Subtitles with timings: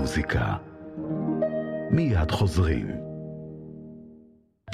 [0.00, 0.56] המוזיקה.
[1.90, 2.90] מיד חוזרים.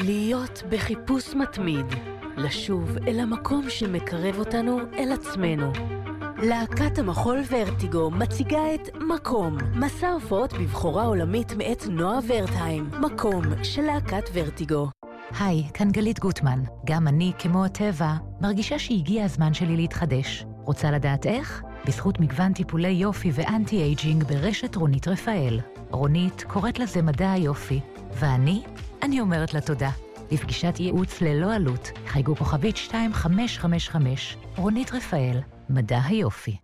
[0.01, 1.87] להיות בחיפוש מתמיד,
[2.37, 5.73] לשוב אל המקום שמקרב אותנו אל עצמנו.
[6.43, 13.83] להקת המחול ורטיגו מציגה את מקום, מסע הופעות בבחורה עולמית מאת נועה ורטהיים, מקום של
[13.83, 14.89] להקת ורטיגו.
[15.41, 16.63] היי, כאן גלית גוטמן.
[16.85, 20.47] גם אני, כמו הטבע, מרגישה שהגיע הזמן שלי להתחדש.
[20.65, 21.63] רוצה לדעת איך?
[21.87, 25.61] בזכות מגוון טיפולי יופי ואנטי-אייג'ינג ברשת רונית רפאל.
[25.91, 27.81] רונית קוראת לזה מדע היופי,
[28.19, 28.63] ואני?
[29.03, 29.91] אני אומרת לה תודה.
[30.33, 35.39] לפגישת ייעוץ ללא עלות, חייגו כוכבית 2555, רונית רפאל,
[35.71, 36.57] מדע היופי.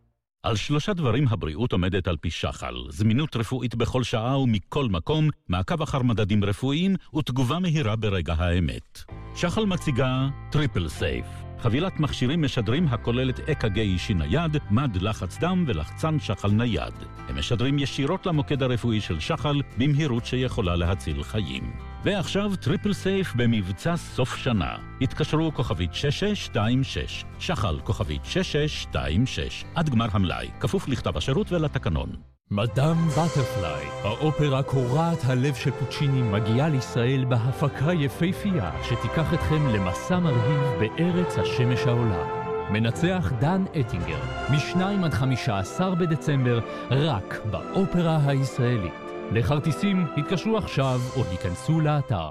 [0.42, 5.82] על שלושה דברים הבריאות עומדת על פי שחל, זמינות רפואית בכל שעה ומכל מקום, מעקב
[5.82, 9.02] אחר מדדים רפואיים ותגובה מהירה ברגע האמת.
[9.34, 11.26] שחל מציגה Triple Safe,
[11.62, 16.94] חבילת מכשירים משדרים הכוללת אק"ג אישי נייד, מד לחץ דם ולחצן שחל נייד.
[17.28, 21.72] הם משדרים ישירות למוקד הרפואי של שחל במהירות שיכולה להציל חיים.
[22.04, 24.76] ועכשיו Triple Safe במבצע סוף שנה.
[25.00, 32.31] התקשרו כוכבית 6626, שחל כוכבית 6626, עד גמר המלאי, כפוף לכתב השירות ולתקנון.
[32.50, 40.60] מדאם בטרפליי, האופרה קורעת הלב של פוצ'יני מגיעה לישראל בהפקה יפהפייה שתיקח אתכם למסע מרהיב
[40.80, 42.42] בארץ השמש העולה.
[42.70, 44.20] מנצח דן אטינגר,
[44.50, 48.92] מ-2 עד 15 בדצמבר, רק באופרה הישראלית.
[49.32, 52.30] לכרטיסים התקשרו עכשיו או היכנסו לאתר.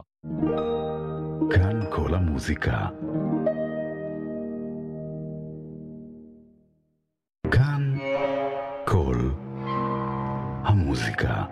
[1.49, 2.87] כאן כל המוזיקה.
[7.51, 7.97] כאן
[8.85, 9.30] כל
[10.63, 11.43] המוזיקה.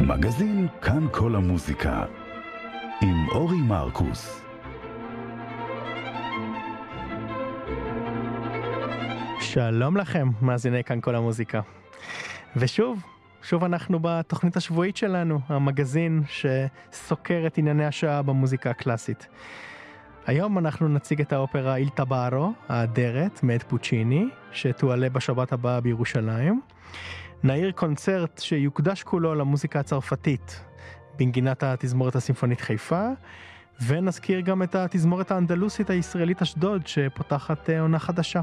[0.00, 2.04] מגזין כאן כל המוזיקה
[3.02, 4.44] עם אורי מרקוס.
[9.40, 11.60] שלום לכם, מאזיני כאן כל המוזיקה.
[12.56, 13.02] ושוב,
[13.42, 19.28] שוב אנחנו בתוכנית השבועית שלנו, המגזין שסוקר את ענייני השעה במוזיקה הקלאסית.
[20.28, 26.60] היום אנחנו נציג את האופרה איל טבארו, האדרת, מאת פוצ'יני, שתועלה בשבת הבאה בירושלים.
[27.42, 30.64] נעיר קונצרט שיוקדש כולו למוזיקה הצרפתית,
[31.18, 33.08] בנגינת התזמורת הסימפונית חיפה,
[33.86, 38.40] ונזכיר גם את התזמורת האנדלוסית הישראלית אשדוד, שפותחת אה, עונה חדשה.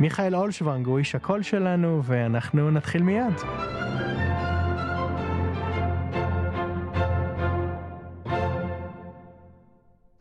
[0.00, 3.34] מיכאל אולשוונג הוא איש הקול שלנו, ואנחנו נתחיל מיד.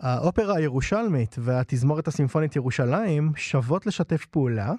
[0.08, 4.74] האופרה הירושלמית והתזמורת הסימפונית ירושלים שוות לשתף פעולה,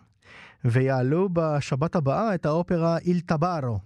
[0.65, 3.78] ויעלו בשבת הבאה את האופרה איל טבארו,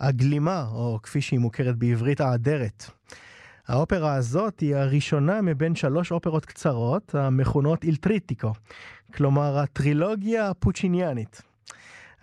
[0.00, 2.84] הגלימה, או כפי שהיא מוכרת בעברית, האדרת.
[3.68, 8.52] האופרה הזאת היא הראשונה מבין שלוש אופרות קצרות המכונות איל טריטיקו,
[9.14, 11.42] כלומר הטרילוגיה הפוצ'יניאנית.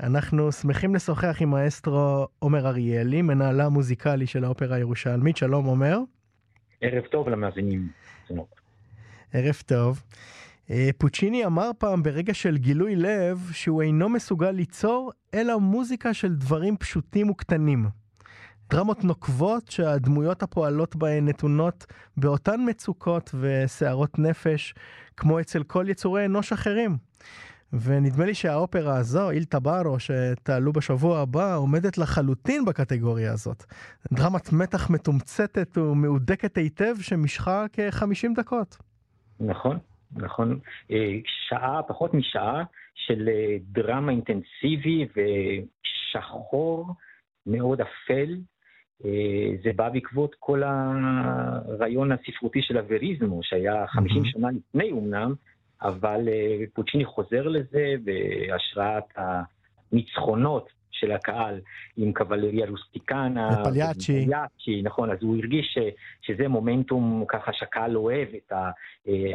[0.04, 5.38] אנחנו שמחים לשוחח עם האסטרו עומר אריאלי, מנהלה המוזיקלי של האופרה הירושלמית.
[5.38, 6.00] שלום עומר.
[6.82, 7.88] ערב טוב למאזינים.
[9.34, 10.02] ערב טוב.
[10.70, 16.36] אה, פוצ'יני אמר פעם ברגע של גילוי לב שהוא אינו מסוגל ליצור אלא מוזיקה של
[16.36, 17.90] דברים פשוטים וקטנים.
[18.70, 21.86] דרמות נוקבות שהדמויות הפועלות בהן נתונות
[22.18, 24.74] באותן מצוקות וסערות נפש
[25.18, 26.98] כמו אצל כל יצורי אנוש אחרים.
[27.74, 33.64] ונדמה לי שהאופרה הזו, איל טבארו, שתעלו בשבוע הבא, עומדת לחלוטין בקטגוריה הזאת.
[34.14, 38.78] דרמת מתח מתומצתת ומהודקת היטב שמשכה כ-50 דקות.
[39.40, 39.78] נכון,
[40.16, 40.60] נכון.
[40.92, 42.64] אה, שעה, פחות משעה,
[42.96, 46.88] של אה, דרמה אינטנסיבי ושחור,
[47.46, 48.38] מאוד אפל.
[49.06, 54.26] אה, זה בא בעקבות כל הרעיון הספרותי של הווריזמו, שהיה 50 mm-hmm.
[54.26, 55.34] שנה לפני אמנם,
[55.82, 56.30] אבל
[56.74, 59.04] פוצ'יני חוזר לזה בהשראת
[59.92, 61.62] הניצחונות של הקהל
[61.98, 63.50] עם קבלריה רוסטיקנה.
[63.62, 64.26] ופליאצ'י.
[64.26, 65.78] פליאצ'י, נכון, אז הוא הרגיש ש,
[66.22, 68.52] שזה מומנטום ככה שהקהל אוהב את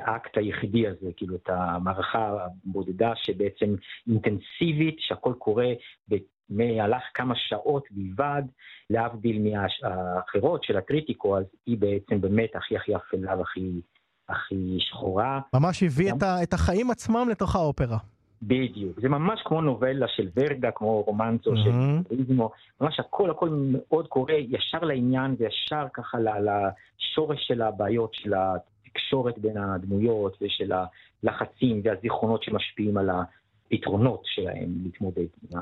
[0.07, 3.75] האקט היחידי הזה, כאילו את המערכה הבודדה שבעצם
[4.09, 5.69] אינטנסיבית, שהכל קורה
[6.09, 8.43] במהלך כמה שעות בלבד,
[8.91, 13.81] להבדיל מהאחרות של הטריטיקו, אז היא בעצם באמת הכי הכי אפלה והכי
[14.29, 15.41] הכי שחורה.
[15.55, 16.17] ממש הביא גם...
[16.43, 17.99] את החיים עצמם לתוך האופרה.
[18.43, 21.65] בדיוק, זה ממש כמו נובלה של ורדה, כמו רומנצו mm-hmm.
[22.11, 22.51] של ריזמו,
[22.81, 29.57] ממש הכל הכל מאוד קורה ישר לעניין וישר ככה לשורש של הבעיות של התקשורת בין
[29.57, 35.61] הדמויות ושל הלחצים והזיכרונות שמשפיעים על הפתרונות שלהם להתמודד עם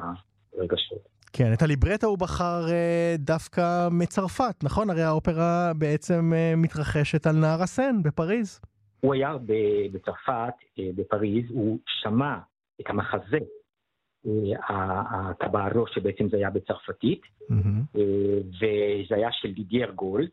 [0.59, 1.09] הרגשות.
[1.33, 4.91] כן, את הליברטו הוא בחר אה, דווקא מצרפת, נכון?
[4.91, 8.61] הרי האופרה בעצם אה, מתרחשת על נהר הסן בפריז.
[9.01, 9.37] הוא היה
[9.93, 10.55] בצרפת,
[10.97, 12.35] בפריז, הוא שמע
[12.81, 13.39] את המחזה
[14.69, 17.99] הטבערו, שבעצם זה היה בצרפתית, mm-hmm.
[18.61, 20.29] וזה היה של דידיאר גולד,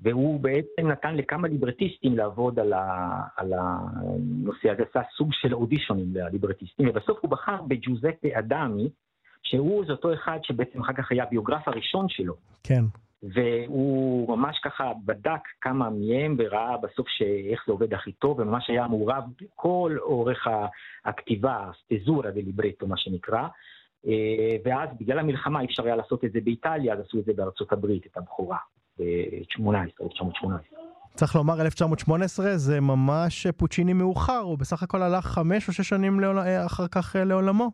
[0.00, 6.14] והוא בעצם נתן לכמה ליברטיסטים לעבוד על, ה, על הנושא הזה, עשה סוג של אודישונים
[6.14, 8.88] לליברטיסטים, ובסוף הוא בחר בג'וזפה אדמי,
[9.42, 12.34] שהוא זה אותו אחד שבעצם אחר כך היה הביוגרף הראשון שלו.
[12.62, 12.84] כן.
[13.22, 17.06] והוא ממש ככה בדק כמה מהם וראה בסוף
[17.52, 20.46] איך זה עובד הכי טוב, וממש היה מעורב בכל אורך
[21.04, 23.42] הכתיבה, סטזורה וליברטו מה שנקרא.
[24.06, 27.32] אה, ואז בגלל המלחמה אי אפשר היה לעשות את זה באיטליה, אז עשו את זה
[27.32, 28.58] בארצות הברית, את הבכורה,
[28.98, 29.60] ב-18,
[30.02, 30.78] 1918.
[31.14, 36.20] צריך לומר 1918 זה ממש פוצ'יני מאוחר, הוא בסך הכל הלך חמש או שש שנים
[36.20, 36.38] לעול...
[36.38, 37.70] אה, אחר כך אה, לעולמו.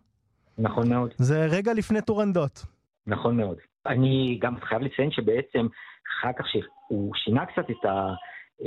[0.59, 1.15] נכון מאוד.
[1.17, 2.65] זה רגע לפני טורנדות.
[3.07, 3.57] נכון מאוד.
[3.89, 5.67] אני גם חייב לציין שבעצם
[6.09, 8.15] אחר כך שהוא שינה קצת את, ה,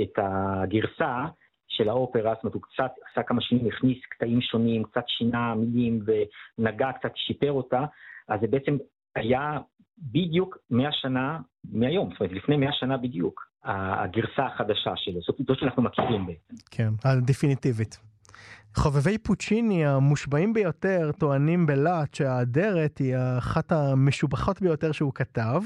[0.02, 1.24] את הגרסה
[1.68, 6.00] של האופרה, זאת אומרת הוא קצת עשה כמה שינויים, הכניס קטעים שונים, קצת שינה מילים
[6.06, 7.84] ונגע, קצת שיפר אותה,
[8.28, 8.76] אז זה בעצם
[9.16, 9.58] היה
[9.98, 11.38] בדיוק 100 שנה
[11.72, 16.54] מהיום, זאת אומרת לפני 100 שנה בדיוק, הגרסה החדשה שלו, זאת שאנחנו מכירים בעצם.
[16.70, 18.11] כן, הדפיניטיבית.
[18.76, 25.62] חובבי פוצ'יני המושבעים ביותר טוענים בלהט שהאדרת היא אחת המשובחות ביותר שהוא כתב,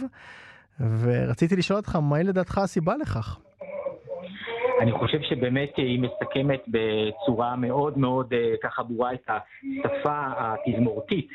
[0.81, 3.39] ורציתי לשאול אותך, מהי לדעתך הסיבה לכך?
[4.81, 9.31] אני חושב שבאמת היא מסכמת בצורה מאוד מאוד אה, ככה ברורה את
[9.85, 11.29] השפה התזמורתית.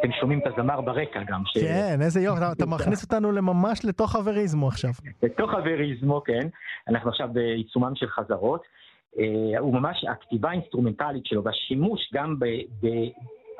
[0.00, 1.42] אתם שומעים את הזמר ברקע גם.
[1.46, 1.58] ש...
[1.58, 4.90] כן, איזה יופי, אתה מכניס אותנו ממש לתוך הווריזמו עכשיו.
[5.22, 6.48] לתוך הווריזמו, כן.
[6.88, 8.62] אנחנו עכשיו בעיצומם של חזרות.
[9.18, 12.44] אה, הוא ממש, הכתיבה האינסטרומנטלית שלו והשימוש גם ב...
[12.82, 12.86] ב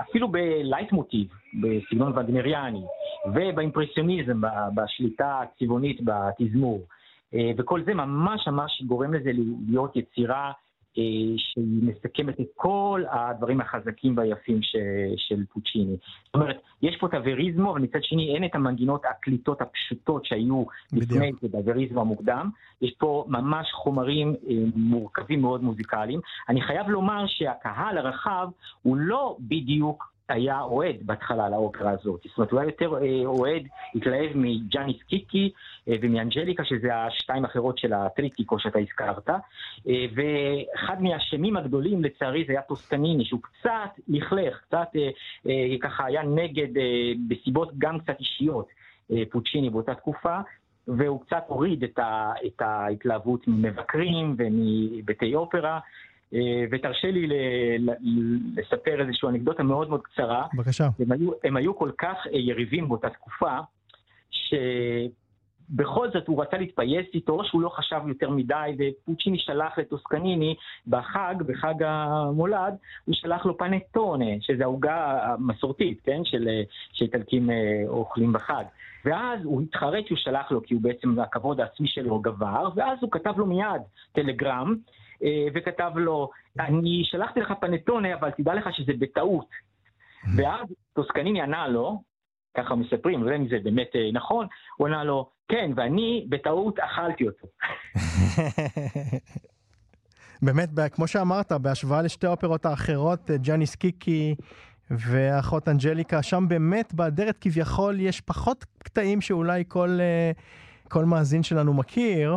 [0.00, 1.26] אפילו בלייטמוטיב,
[1.60, 2.82] בסגנון וגנריאני,
[3.34, 4.40] ובאימפרסיוניזם,
[4.74, 6.80] בשליטה הצבעונית בתזמור.
[7.34, 9.30] אה, וכל זה ממש ממש גורם לזה
[9.68, 10.52] להיות יצירה
[10.94, 14.76] שהיא מסכמת את כל הדברים החזקים והיפים ש,
[15.16, 15.96] של פוצ'יני.
[16.26, 20.64] זאת אומרת, יש פה את הווריזמו, אבל מצד שני אין את המנגינות הקליטות הפשוטות שהיו
[20.92, 22.50] לפני זה בווריזמו המוקדם.
[22.82, 26.20] יש פה ממש חומרים אה, מורכבים מאוד מוזיקליים.
[26.48, 28.48] אני חייב לומר שהקהל הרחב
[28.82, 32.20] הוא לא בדיוק היה אוהד בהתחלה לאופרה הזאת.
[32.24, 33.62] זאת אומרת, הוא היה יותר אה, אוהד,
[33.94, 35.52] התלהב מג'אני סקיקי
[35.88, 39.28] אה, ומאנג'ליקה, שזה השתיים האחרות של הטריטיקו שאתה הזכרת.
[39.30, 44.88] אה, ואחד מהאשמים הגדולים, לצערי, זה היה טוסקניני, שהוא קצת לכלך, קצת
[45.80, 46.68] ככה היה נגד,
[47.28, 48.68] בסיבות גם קצת אישיות,
[49.30, 50.38] פוצ'יני באותה תקופה.
[50.88, 55.80] והוא קצת הוריד את, ה, את ההתלהבות ממבקרים ומבתי אופרה,
[56.70, 57.26] ותרשה לי
[58.56, 60.46] לספר איזושהי אנקדוטה מאוד מאוד קצרה.
[60.54, 60.88] בבקשה.
[60.98, 63.58] הם היו, הם היו כל כך אה, יריבים באותה תקופה,
[64.30, 70.54] שבכל זאת הוא רצה להתפייס איתו, שהוא לא חשב יותר מדי, ופוצ'יני שלח לטוסקניני
[70.86, 72.74] בחג, בחג המולד,
[73.04, 76.62] הוא שלח לו פנטונה, שזה העוגה המסורתית, כן, של, אה,
[76.92, 77.50] שאיטלקים
[77.88, 78.64] אוכלים בחג.
[79.04, 83.10] ואז הוא התחרט שהוא שלח לו, כי הוא בעצם, הכבוד העצמי שלו גבר, ואז הוא
[83.10, 83.82] כתב לו מיד
[84.12, 85.01] טלגרם, אה,
[85.54, 86.30] וכתב לו,
[86.60, 89.48] אני שלחתי לך פנטונה, אבל תדע לך שזה בטעות.
[90.36, 92.02] ואז טוסקניני ענה לו,
[92.56, 94.46] ככה מספרים, לא יודע אם זה באמת אה, נכון,
[94.76, 97.46] הוא ענה לו, כן, ואני בטעות אכלתי אותו.
[100.42, 104.34] באמת, כמו שאמרת, בהשוואה לשתי האופרות האחרות, אה, ג'אניס קיקי
[104.90, 109.98] ואחות אנג'ליקה, שם באמת באדרת כביכול יש פחות קטעים שאולי כל,
[110.88, 112.36] כל מאזין שלנו מכיר.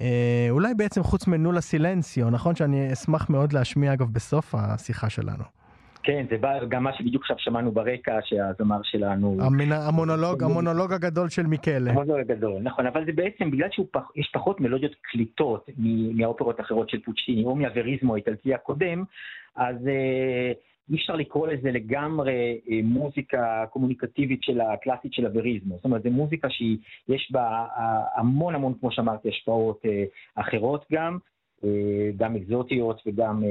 [0.00, 2.54] אה, אולי בעצם חוץ מנולה סילנסיו, נכון?
[2.54, 5.44] שאני אשמח מאוד להשמיע אגב בסוף השיחה שלנו.
[6.02, 9.36] כן, זה בא גם מה שבדיוק עכשיו שמענו ברקע, שהזמר שלנו...
[9.40, 9.72] המנ...
[9.72, 11.90] המונולוג, המונולוג הגדול של מיקלה.
[11.90, 15.66] המונולוג הגדול, נכון, אבל זה בעצם בגלל שיש פחות מלודיות קליטות
[16.14, 19.04] מהאופרות האחרות של פוצ'יני, או מהווריזמו האיטלקי הקודם,
[19.56, 19.76] אז...
[19.86, 20.52] אה,
[20.92, 25.76] אי אפשר לקרוא לזה לגמרי אה, מוזיקה קומוניקטיבית של הקלאסית של הווריזמו.
[25.76, 31.18] זאת אומרת, זו מוזיקה שיש בה אה, המון המון, כמו שאמרתי, השפעות אה, אחרות גם,
[32.16, 33.42] גם אקזוטיות וגם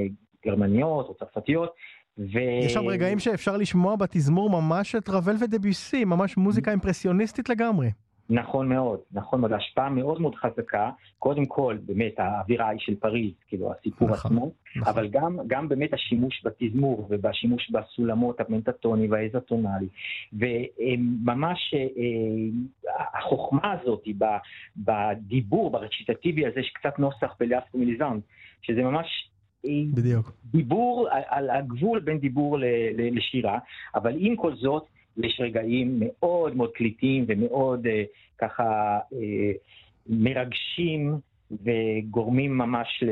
[0.46, 1.70] גרמניות או צרפתיות.
[2.18, 2.40] ו...
[2.66, 7.88] יש שם רגעים שאפשר לשמוע בתזמור ממש את רבל ודביסי, ממש מוזיקה אימפרסיוניסטית לגמרי.
[8.30, 13.32] נכון מאוד, נכון מאוד, השפעה מאוד מאוד חזקה, קודם כל באמת האווירה היא של פריז,
[13.48, 14.94] כאילו הסיפור נכון, עצמו, נכון.
[14.94, 19.88] אבל גם, גם באמת השימוש בתזמור ובשימוש בסולמות הפנטטוני והאזוטונלי,
[20.34, 24.04] וממש אה, החוכמה הזאת
[24.78, 28.24] בדיבור, ברציטטיבי הזה, יש קצת נוסח בלאסקו מיליזנט,
[28.62, 29.32] שזה ממש
[29.66, 30.32] אה, בדיוק.
[30.46, 32.58] דיבור על הגבול בין דיבור
[32.98, 33.60] לשירה,
[33.96, 34.86] אבל עם כל זאת,
[35.18, 37.90] יש רגעים מאוד מאוד קליטים ומאוד uh,
[38.38, 39.16] ככה uh,
[40.10, 41.20] מרגשים
[41.52, 43.10] וגורמים ממש ל,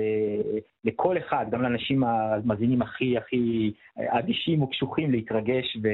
[0.84, 5.88] לכל אחד, גם לאנשים המאזינים הכי הכי אדישים וקשוחים להתרגש ו,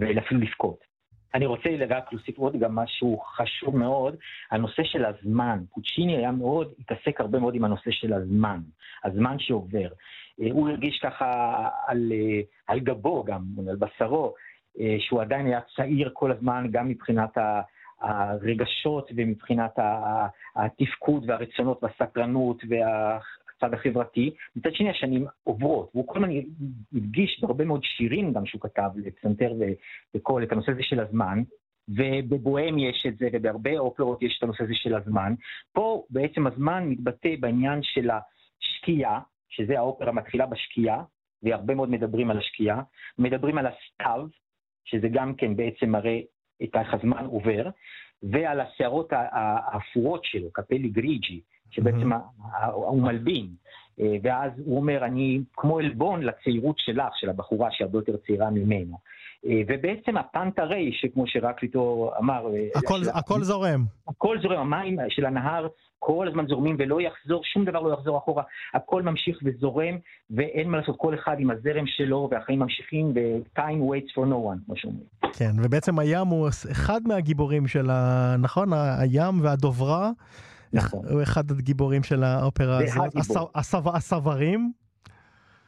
[0.00, 0.88] ואפילו לבכות.
[1.34, 4.16] אני רוצה רק להוסיף עוד גם משהו חשוב מאוד,
[4.50, 5.58] הנושא של הזמן.
[5.70, 8.60] פוצ'יני היה מאוד, התעסק הרבה מאוד עם הנושא של הזמן,
[9.04, 9.88] הזמן שעובר.
[10.40, 11.54] אה, הוא הרגיש ככה
[11.86, 14.30] על, אה, על גבו גם, על בשרו, אה,
[14.98, 17.38] שהוא עדיין היה צעיר כל הזמן, גם מבחינת
[18.00, 19.78] הרגשות ומבחינת
[20.56, 24.34] התפקוד והרצונות והסקרנות והצד החברתי.
[24.56, 26.30] מצד שני, השנים עוברות, והוא כל הזמן
[26.94, 29.52] הדגיש בהרבה מאוד שירים גם שהוא כתב לפסנתר
[30.14, 31.42] וקול את הנושא הזה של הזמן.
[31.88, 35.34] ובבוהם יש את זה, ובהרבה אופרות יש את הנושא הזה של הזמן.
[35.72, 41.02] פה בעצם הזמן מתבטא בעניין של השקיעה, שזה האופרה מתחילה בשקיעה,
[41.42, 42.82] והרבה מאוד מדברים על השקיעה.
[43.18, 44.26] מדברים על הסתיו,
[44.90, 46.20] שזה גם כן בעצם מראה
[46.62, 47.68] את איך הזמן עובר,
[48.22, 51.40] ועל השערות האפורות שלו, קפלי גריג'י,
[51.70, 52.66] שבעצם mm-hmm.
[52.66, 53.48] הוא מלבין.
[54.00, 58.50] אה, ואז הוא אומר, אני כמו עלבון לצעירות שלך, של הבחורה שהיא הרבה יותר צעירה
[58.50, 58.96] ממנו.
[59.46, 62.46] אה, ובעצם הפנטרי, שכמו שרקליטו אמר...
[62.54, 63.10] אה, הכל, של...
[63.14, 63.84] הכל זורם.
[64.08, 68.42] הכל זורם, המים של הנהר כל הזמן זורמים ולא יחזור, שום דבר לא יחזור אחורה,
[68.74, 69.94] הכל ממשיך וזורם,
[70.30, 74.66] ואין מה לעשות, כל אחד עם הזרם שלו, והחיים ממשיכים, ו-time waits for no one,
[74.66, 75.04] כמו שאומרים.
[75.32, 78.36] כן, ובעצם הים הוא אחד מהגיבורים של ה...
[78.38, 78.68] נכון?
[78.72, 80.10] הים והדוברה.
[80.72, 81.04] נכון.
[81.10, 83.16] הוא אחד הגיבורים של האופרה הזאת.
[83.94, 84.72] הסברים.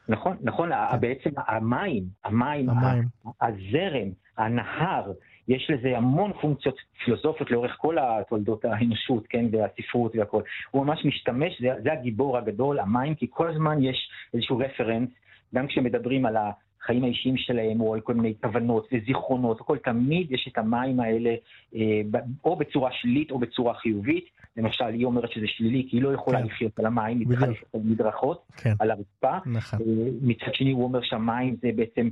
[0.08, 3.04] נכון, נכון, בעצם המים, המים, המים.
[3.40, 5.12] הזרם, הנהר,
[5.48, 10.42] יש לזה המון פונקציות פילוסופיות לאורך כל התולדות האנושות, כן, והספרות והכל.
[10.70, 15.08] הוא ממש משתמש, זה, זה הגיבור הגדול, המים, כי כל הזמן יש איזשהו רפרנס,
[15.54, 20.48] גם כשמדברים על החיים האישיים שלהם, או על כל מיני כוונות וזיכרונות, הכל, תמיד יש
[20.52, 21.34] את המים האלה,
[21.74, 22.00] אה,
[22.44, 24.24] או בצורה שלילית או בצורה חיובית.
[24.60, 26.46] למשל, היא אומרת שזה שלילי, כי היא לא יכולה כן.
[26.46, 28.74] לחיות על המים, היא צריכה לחיות על מדרכות, כן.
[28.78, 29.38] על הרצפה.
[29.46, 29.78] נכון.
[29.80, 32.08] אה, מצד שני, הוא אומר שהמים זה בעצם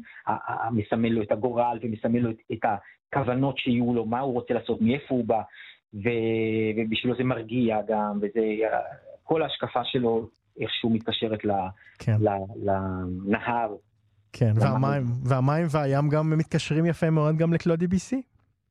[0.70, 2.58] מסמל לו את הגורל ומסמל לו את, את
[3.12, 5.40] הכוונות שיהיו לו, מה הוא רוצה לעשות, מאיפה הוא בא,
[5.94, 6.08] ו...
[6.76, 8.40] ובשבילו זה מרגיע גם, וזה,
[9.22, 10.28] כל ההשקפה שלו
[10.60, 11.50] איכשהו מתקשרת ל...
[11.98, 12.16] כן.
[12.20, 12.28] ל...
[13.26, 13.74] לנהר.
[14.32, 18.22] כן, והמים, והמים והים גם מתקשרים יפה מאוד גם לקלודי ביסי.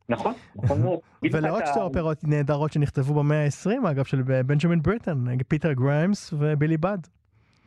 [0.09, 0.99] נכון, נכון מאוד.
[1.31, 6.97] ולעוד שתי אופרות נהדרות שנכתבו במאה ה-20, אגב, של בנג'מין בריטן, פיטר גריימס ובילי באד.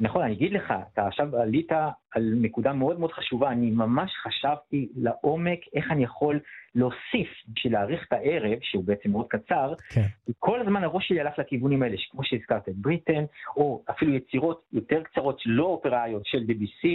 [0.00, 1.72] נכון, אני אגיד לך, אתה עכשיו עלית
[2.14, 6.40] על נקודה מאוד מאוד חשובה, אני ממש חשבתי לעומק איך אני יכול
[6.74, 10.02] להוסיף בשביל להאריך את הערב, שהוא בעצם מאוד קצר, כן.
[10.38, 13.24] כל הזמן הראש שלי הלך לכיוונים האלה, כמו שהזכרת את בריטן,
[13.56, 16.88] או אפילו יצירות יותר קצרות, לא אופראיות של BBC,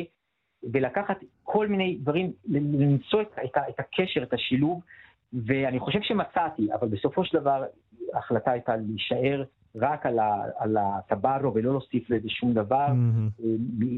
[0.73, 4.81] ולקחת כל מיני דברים, למצוא את, את, את הקשר, את השילוב,
[5.33, 7.63] ואני חושב שמצאתי, אבל בסופו של דבר
[8.13, 9.43] ההחלטה הייתה להישאר
[9.75, 13.43] רק על, ה, על הטברו ולא להוסיף לזה שום דבר, mm-hmm.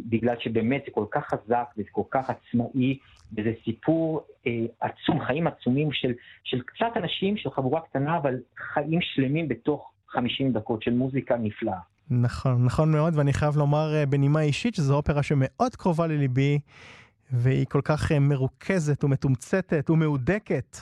[0.09, 2.97] בגלל שבאמת זה כל כך חזק וזה כל כך עצמאי,
[3.33, 8.35] וזה סיפור אה, עצום, חיים עצומים של, של קצת אנשים, של חבורה קטנה, אבל
[8.73, 11.79] חיים שלמים בתוך 50 דקות של מוזיקה נפלאה.
[12.09, 16.59] נכון, נכון מאוד, ואני חייב לומר אה, בנימה אישית שזו אופרה שמאוד קרובה לליבי,
[17.31, 20.77] והיא כל כך אה, מרוכזת ומתומצתת ומהודקת,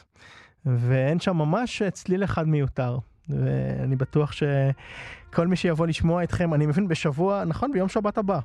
[0.66, 2.98] ואין שם ממש צליל אחד מיותר.
[3.30, 7.72] ואני בטוח שכל מי שיבוא לשמוע אתכם, אני מבין בשבוע, נכון?
[7.72, 8.40] ביום שבת הבא.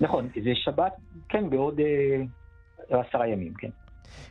[0.00, 0.92] נכון, זה שבת,
[1.28, 3.68] כן, בעוד אה, עשרה ימים, כן.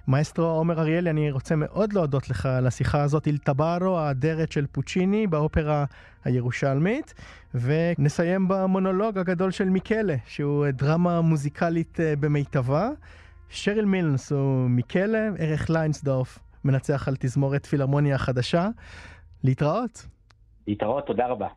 [0.07, 4.65] מאסטרו עומר אריאלי, אני רוצה מאוד להודות לך על השיחה הזאת, איל טבארו, האדרת של
[4.71, 5.85] פוצ'יני באופרה
[6.25, 7.13] הירושלמית,
[7.53, 12.89] ונסיים במונולוג הגדול של מיקלה, שהוא דרמה מוזיקלית אה, במיטבה.
[13.49, 18.69] שריל מילנס הוא מיקלה, ערך ליינסדורף מנצח על תזמורת פילהרמוניה החדשה.
[19.43, 20.05] להתראות.
[20.67, 21.47] להתראות, תודה רבה.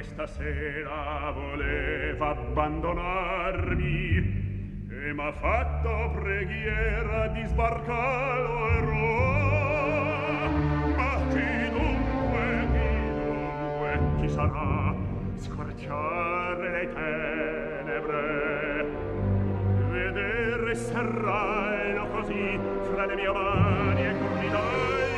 [0.00, 4.16] Questa sera voleva abbandonarmi
[4.88, 10.48] e m'ha fatto preghiera di sbarcalo e roa
[10.96, 12.90] ma chi dunque chi
[13.24, 14.94] dunque chi sarà?
[15.36, 18.86] Scorciare le tenebre
[19.90, 21.79] vedere serrarlo
[22.20, 22.58] così
[22.90, 25.09] fra le mie mani e curvidai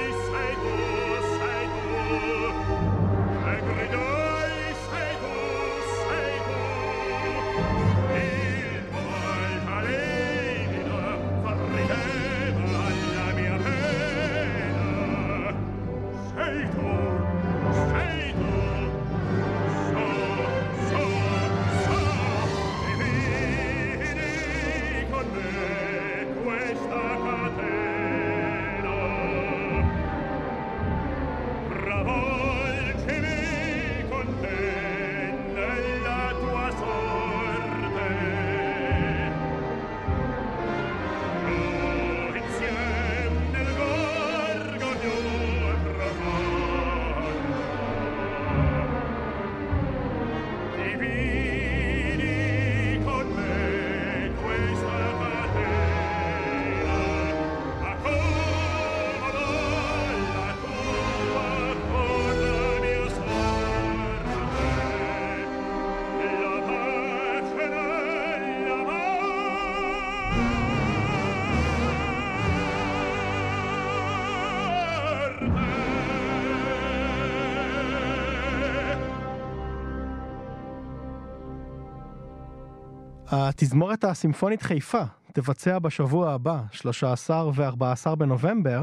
[83.35, 88.83] התזמורת הסימפונית חיפה תבצע בשבוע הבא, 13 ו-14 בנובמבר,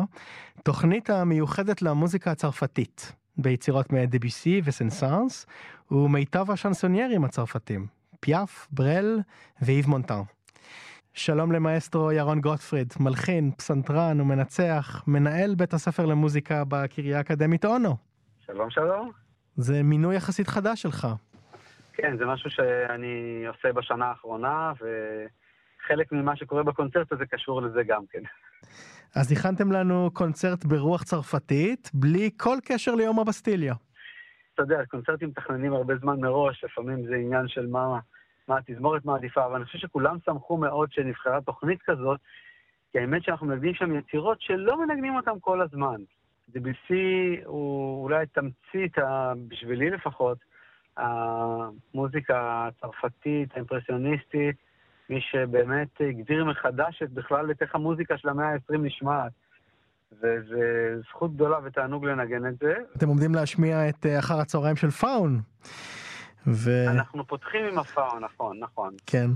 [0.64, 5.46] תוכנית המיוחדת למוזיקה הצרפתית, ביצירות מדביסי וסנסאנס,
[5.92, 7.88] ומיטב השנסוניירים הצרפתים,
[8.20, 9.20] פיאף, ברל
[9.62, 10.22] ואיב מונטן.
[11.14, 17.96] שלום למאסטרו ירון גוטפריד, מלחין, פסנתרן ומנצח, מנהל בית הספר למוזיקה בקריה האקדמית אונו.
[18.46, 19.12] שלום שלום.
[19.58, 21.08] זה מינוי יחסית חדש שלך.
[22.02, 28.02] כן, זה משהו שאני עושה בשנה האחרונה, וחלק ממה שקורה בקונצרט הזה קשור לזה גם
[28.12, 28.24] כן.
[29.16, 33.74] אז הכנתם לנו קונצרט ברוח צרפתית, בלי כל קשר ליום הבסטיליה.
[34.54, 38.00] אתה יודע, קונצרטים מתכננים הרבה זמן מראש, לפעמים זה עניין של מה,
[38.48, 42.20] מה התזמורת מעדיפה, אבל אני חושב שכולם שמחו מאוד שנבחרה תוכנית כזאת,
[42.92, 46.02] כי האמת שאנחנו מנגנים שם יצירות שלא מנגנים אותן כל הזמן.
[46.50, 48.98] דביסי הוא אולי תמצית,
[49.48, 50.38] בשבילי לפחות,
[51.00, 54.56] המוזיקה הצרפתית, האימפרסיוניסטית,
[55.10, 59.32] מי שבאמת הגדיר מחדש את בכלל את איך המוזיקה של המאה ה-20 נשמעת.
[60.12, 62.74] וזה זכות גדולה ותענוג לנגן את זה.
[62.98, 65.42] אתם עומדים להשמיע את אה, אחר הצהריים של פאון.
[66.48, 66.88] ו...
[66.88, 68.94] אנחנו פותחים עם הפאון, נכון, נכון.
[69.06, 69.30] כן.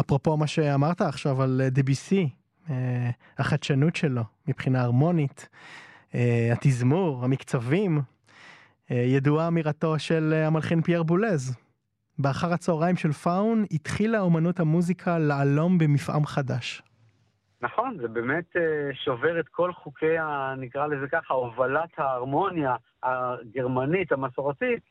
[0.00, 2.26] אפרופו מה שאמרת עכשיו על DBC, אה,
[2.70, 5.48] אה, החדשנות שלו מבחינה הרמונית,
[6.52, 8.02] התזמור, המקצבים, אה,
[8.90, 11.56] ידועה אמירתו של אה, המלחין פייר בולז.
[12.18, 16.82] באחר הצהריים של פאון התחילה אומנות המוזיקה לפעום במפעם חדש.
[17.60, 24.12] נכון, זה באמת אה, שובר את כל חוקי, ה, נקרא לזה ככה, הובלת ההרמוניה הגרמנית,
[24.12, 24.82] המסורתית.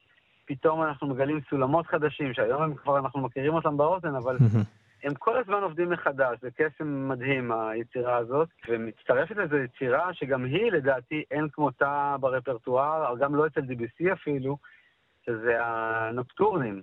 [0.45, 4.37] פתאום אנחנו מגלים סולמות חדשים, שהיום הם כבר אנחנו מכירים אותם באוזן, אבל
[5.03, 10.71] הם כל הזמן עובדים מחדש, זה קסם מדהים היצירה הזאת, ומצטרפת לזה יצירה שגם היא
[10.71, 14.57] לדעתי אין כמותה ברפרטואר, גם לא אצל DBC אפילו,
[15.25, 16.81] שזה הנוקטורנים.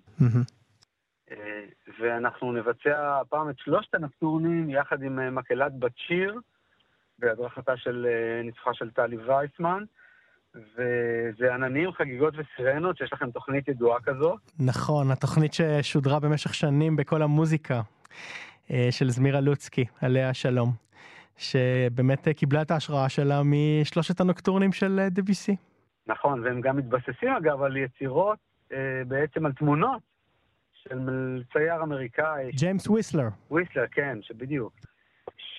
[1.31, 1.65] אה,
[2.01, 6.35] ואנחנו נבצע הפעם את שלושת הנוקטורנים יחד עם אה, מקהלת בת שיר,
[7.19, 9.85] בהדרכתה של אה, ניצחה של טלי וייסמן.
[10.55, 14.37] וזה עננים, חגיגות וסירנות, שיש לכם תוכנית ידועה כזו.
[14.59, 17.81] נכון, התוכנית ששודרה במשך שנים בכל המוזיקה,
[18.91, 20.73] של זמירה לוצקי, עליה השלום,
[21.37, 25.57] שבאמת אה, קיבלה את ההשראה שלה משלושת הנוקטורנים של אה, דביסי.
[26.07, 28.39] נכון, והם גם מתבססים אגב על יצירות,
[29.07, 30.03] בעצם על תמונות
[30.73, 31.09] של
[31.53, 32.51] צייר אמריקאי.
[32.53, 33.29] ג'יימס וויסלר.
[33.51, 34.73] וויסלר, כן, שבדיוק.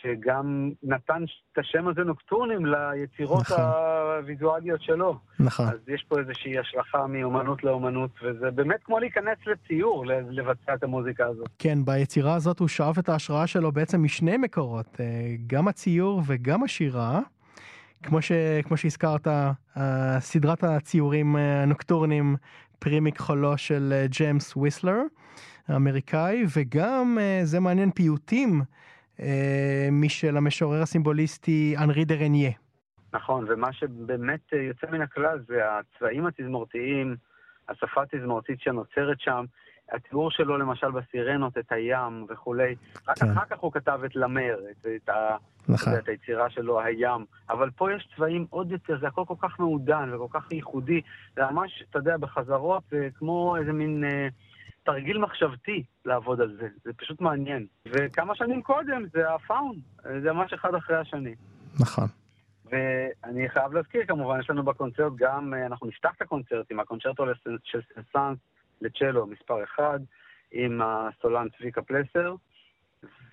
[0.02, 3.60] שגם נתן את השם הזה נוקטורנים ליצירות נכון.
[3.60, 5.20] הוויזואליות שלו.
[5.40, 5.68] נכון.
[5.68, 11.26] אז יש פה איזושהי השלכה מאומנות לאומנות, וזה באמת כמו להיכנס לציור, לבצע את המוזיקה
[11.26, 11.50] הזאת.
[11.60, 15.06] כן, ביצירה הזאת הוא שאב את ההשראה שלו בעצם משני מקורות, אה,
[15.48, 17.20] גם הציור וגם השירה.
[18.04, 18.32] כמו, ש,
[18.64, 22.36] כמו שהזכרת, אה, סדרת הציורים אה, הנוקטורנים
[22.80, 25.02] פרי מכחולו של ג'יימס ויסלר,
[25.68, 28.62] האמריקאי, וגם, זה מעניין, פיוטים
[29.92, 32.52] משל המשורר הסימבוליסטי אנרי דה רניה.
[33.14, 37.16] נכון, ומה שבאמת אה, יוצא מן הכלל זה הצבעים התזמורתיים,
[37.70, 39.46] השפה התזמורתית שנוצרת שם,
[39.92, 42.76] התיאור שלו למשל בסירנות, את הים וכולי.
[43.08, 43.32] רק כן.
[43.32, 45.38] אחר כך הוא כתב את למר, את, את, ה,
[45.70, 45.94] נכון.
[45.94, 47.26] את היצירה שלו, הים.
[47.50, 51.02] אבל פה יש צבעים עוד יותר, זה הכל כל כך מעודן וכל כך ייחודי.
[51.36, 54.28] זה ממש, אתה יודע, בחזרות, זה כמו איזה מין אה,
[54.84, 56.68] תרגיל מחשבתי לעבוד על זה.
[56.84, 57.66] זה פשוט מעניין.
[57.86, 59.76] וכמה שנים קודם זה הפאון,
[60.22, 61.36] זה ממש אחד אחרי השני.
[61.80, 62.08] נכון.
[62.66, 67.26] ואני חייב להזכיר, כמובן, יש לנו בקונצרט גם, אה, אנחנו נפתח את הקונצרט עם הקונצ'רטו
[67.64, 68.38] של סנסנס
[68.82, 70.00] לצ'לו מספר אחד,
[70.52, 72.36] עם הסולן צביקה פלסר,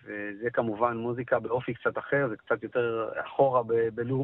[0.05, 3.63] וזה כמובן מוזיקה באופי קצת אחר, זה קצת יותר אחורה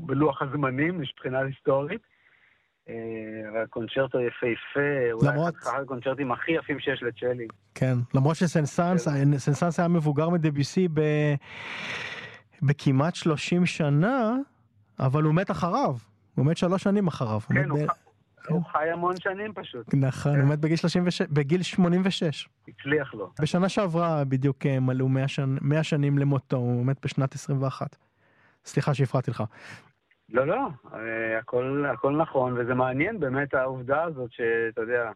[0.06, 2.00] בלוח הזמנים, מבחינה היסטורית.
[2.88, 2.94] אה,
[3.54, 7.46] והקונצ'רטו יפהפה, אולי אחד הקונצ'רטים הכי יפים שיש לצ'לי.
[7.74, 9.38] כן, למרות שסנסנס כן.
[9.38, 11.00] סנסנס היה מבוגר מדביסי ב...
[12.62, 14.34] בכמעט 30 שנה,
[15.00, 15.96] אבל הוא מת אחריו.
[16.34, 17.40] הוא מת שלוש שנים אחריו.
[17.40, 17.94] כן, הוא ב- ח-
[18.48, 22.48] הוא חי המון שנים פשוט, נכון, הוא מת בגיל 36, בגיל 86.
[22.68, 23.30] הצליח לו.
[23.40, 25.56] בשנה שעברה בדיוק אה, מלאו 100, שנ...
[25.60, 27.96] 100 שנים למותו, הוא מת בשנת 21.
[28.64, 29.42] סליחה שהפרעתי לך.
[30.34, 35.10] לא, לא, אה, הכל, הכל נכון, וזה מעניין באמת העובדה הזאת שאתה יודע,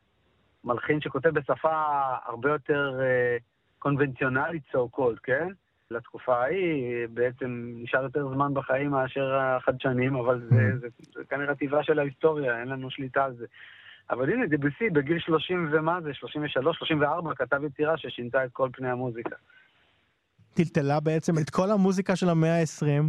[0.65, 1.73] מלחין שכותב בשפה
[2.27, 3.37] הרבה יותר אה,
[3.79, 5.49] קונבנציונלית so called, כן?
[5.91, 11.83] לתקופה ההיא בעצם נשאר יותר זמן בחיים מאשר החדשנים, אבל זה, זה, זה כנראה טבעה
[11.83, 13.47] של ההיסטוריה, אין לנו שליטה על זה.
[14.11, 18.91] אבל הנה, דבוסי בגיל 30 ומה זה, 33, 34, כתב יצירה ששינתה את כל פני
[18.91, 19.37] המוזיקה.
[20.55, 23.05] טלטלה בעצם את כל המוזיקה של המאה ה-20,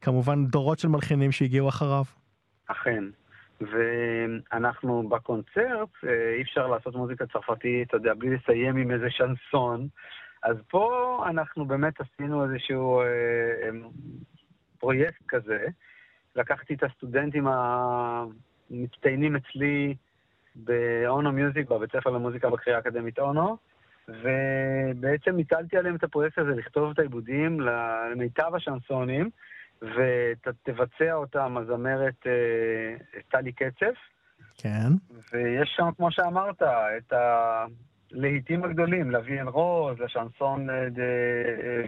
[0.00, 2.04] כמובן דורות של מלחינים שהגיעו אחריו.
[2.66, 3.04] אכן.
[3.60, 9.88] ואנחנו בקונצרט, אה, אי אפשר לעשות מוזיקה צרפתית, אתה יודע, בלי לסיים עם איזה שנסון.
[10.42, 13.70] אז פה אנחנו באמת עשינו איזשהו אה, אה,
[14.78, 15.66] פרויקט כזה.
[16.36, 19.94] לקחתי את הסטודנטים המצטיינים אצלי
[20.54, 23.56] באונו מיוזיק, בבית ספר למוזיקה בקריאה האקדמית אונו,
[24.08, 29.30] ובעצם הטלתי עליהם את הפרויקט הזה לכתוב את העיבודים למיטב השנסונים.
[29.82, 33.94] ותבצע אותם הזמרת אה, טלי קצף,
[34.58, 34.88] כן.
[35.32, 41.02] ויש שם, כמו שאמרת, את הלהיטים הגדולים, לוויאן רוז, לשנסון אה, דה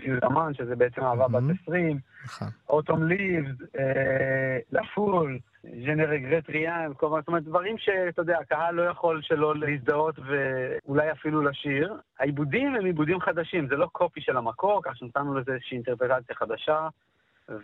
[0.02, 1.54] ויודמן, שזה בעצם אהבה בת מהמם.
[1.62, 2.48] 20, נכון.
[2.68, 8.82] אוטום ליבס, אה, לפול, ז'נה רגרט ריאן, כל זאת אומרת, דברים שאתה יודע, הקהל לא
[8.82, 11.94] יכול שלא להזדהות ואולי אפילו לשיר.
[12.20, 16.88] העיבודים הם עיבודים חדשים, זה לא קופי של המקור, כך שנתנו לזה איזושהי אינטרפרטציה חדשה.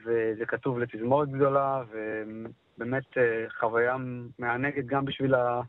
[0.05, 3.23] וזה כתוב לתזמורת גדולה, ובאמת אה,
[3.61, 3.97] חוויה
[4.39, 5.61] מענגת גם בשביל, ה...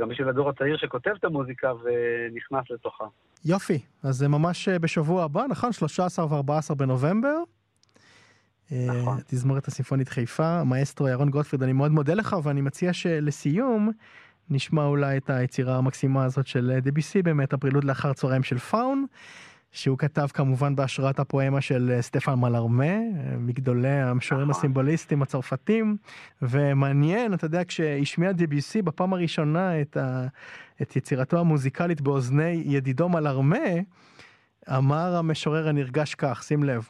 [0.00, 3.04] גם בשביל הדור הצעיר שכותב את המוזיקה ונכנס לתוכה.
[3.44, 5.72] יופי, אז זה ממש אה, בשבוע הבא, נכון?
[5.72, 7.36] 13 ו-14 בנובמבר.
[8.72, 9.18] אה, נכון.
[9.26, 13.90] תזמורת הסימפונית חיפה, המאסטרו ירון גוטפריד, אני מאוד מודה לך, ואני מציע שלסיום
[14.50, 19.06] נשמע אולי את היצירה המקסימה הזאת של דביסי, באמת הפרילוד לאחר צהריים של פאון,
[19.76, 23.00] שהוא כתב כמובן בהשראת הפואמה של אה, סטפן מלארמה, אה,
[23.38, 24.60] מגדולי המשוררים נכון.
[24.60, 25.96] הסימבוליסטים הצרפתים,
[26.42, 30.26] ומעניין, אתה יודע, כשהשמיע דביסי בפעם הראשונה את, ה...
[30.82, 33.68] את יצירתו המוזיקלית באוזני ידידו מלארמה,
[34.76, 36.88] אמר המשורר הנרגש כך, שים לב,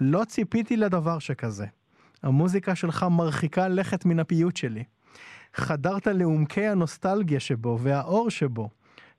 [0.00, 1.66] לא ציפיתי לדבר שכזה.
[2.22, 4.84] המוזיקה שלך מרחיקה לכת מן הפיוט שלי.
[5.54, 8.68] חדרת לעומקי הנוסטלגיה שבו והאור שבו.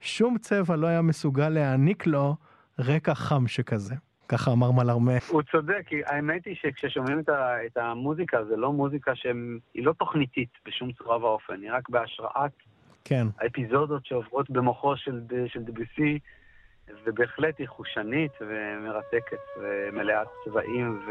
[0.02, 2.36] שום צבע לא היה מסוגל להעניק לו
[2.80, 3.96] רקע חם שכזה.
[4.30, 5.12] ככה אמר מלארמה.
[5.30, 7.66] הוא צודק, כי האמת היא שכששומעים את, ה...
[7.66, 12.52] את המוזיקה, זה לא מוזיקה שהיא לא תוכניתית בשום צורה ואופן, היא רק בהשראת
[13.06, 16.20] כן, האפיזודות שעוברות במוחו של, של דביסי,
[17.06, 21.02] ובהחלט היא חושנית ומרתקת ומלאת צבעים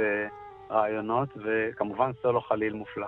[0.70, 3.06] ורעיונות, וכמובן סולו חליל מופלא.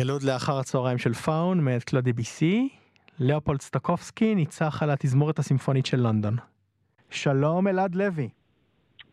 [0.00, 2.68] פרלוד לאחר הצהריים של פאון מאת קלוד דביסי,
[3.18, 6.36] לאופולד סטקובסקי ניצח על התזמורת הסימפונית של לונדון.
[7.10, 8.28] שלום אלעד לוי.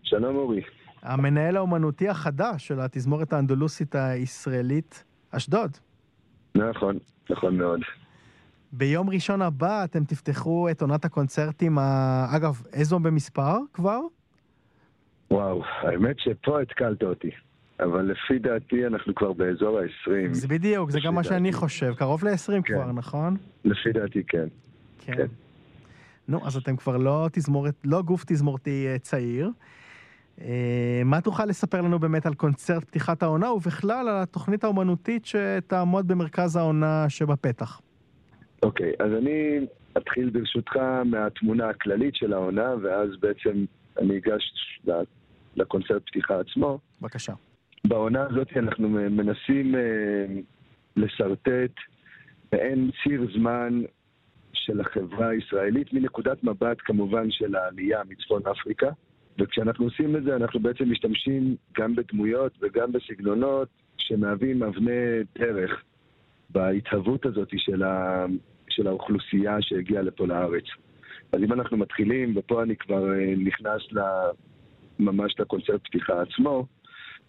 [0.04, 0.62] שלום אורי.
[1.02, 5.78] המנהל האומנותי החדש של התזמורת האנדלוסית הישראלית, אשדוד.
[6.56, 6.98] נכון,
[7.30, 7.80] נכון מאוד.
[8.72, 12.26] ביום ראשון הבא אתם תפתחו את עונת הקונצרטים, ה...
[12.36, 14.00] אגב, איזו במספר כבר?
[15.32, 17.32] וואו, האמת שפה התקלת אותי.
[17.80, 20.34] אבל לפי דעתי אנחנו כבר באזור ה-20.
[20.34, 22.62] זה בדיוק, זה גם מה שאני חושב, קרוב ל-20 כן.
[22.62, 23.38] כבר, נכון?
[23.66, 24.48] לפי דעתי כן.
[25.00, 25.14] כן.
[25.16, 25.28] כן.
[26.28, 29.52] נו, אז אתם כבר לא תזמורת, לא גוף תזמורתי אה, צעיר.
[30.42, 36.08] אה, מה תוכל לספר לנו באמת על קונצרט פתיחת העונה, ובכלל על התוכנית האומנותית שתעמוד
[36.08, 37.82] במרכז העונה שבפתח?
[38.64, 39.60] אוקיי, אז אני
[39.98, 43.66] אתחיל ברשותך מהתמונה הכללית של העונה, ואז בעצם
[44.00, 44.54] אני אגש
[45.56, 46.80] לקונצרט פתיחה עצמו.
[47.02, 47.34] בבקשה.
[47.88, 50.26] בעונה הזאת אנחנו מנסים אה,
[50.96, 51.72] לשרטט
[52.54, 53.82] מעין ציר זמן
[54.54, 58.90] של החברה הישראלית, מנקודת מבט כמובן של העלייה מצפון אפריקה.
[59.40, 65.84] וכשאנחנו עושים את זה, אנחנו בעצם משתמשים גם בדמויות וגם בסגנונות שמהווים אבני דרך
[66.50, 68.26] בהתהוות הזאת של, ה...
[68.70, 70.64] של האוכלוסייה שהגיעה לפה לארץ.
[71.32, 73.82] אז אם אנחנו מתחילים, ופה אני כבר אה, נכנס.
[75.00, 76.66] ממש לקונצרט פתיחה עצמו,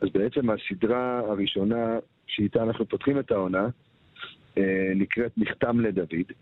[0.01, 3.69] אז בעצם הסדרה הראשונה שאיתה אנחנו פותחים את העונה
[4.59, 6.33] אה, נקראת מכתם לדוד,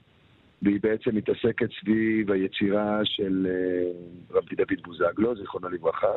[0.63, 3.91] והיא בעצם מתעסקת סביב היצירה של אה,
[4.31, 6.13] רבי דוד בוזגלו, זיכרונו לברכה,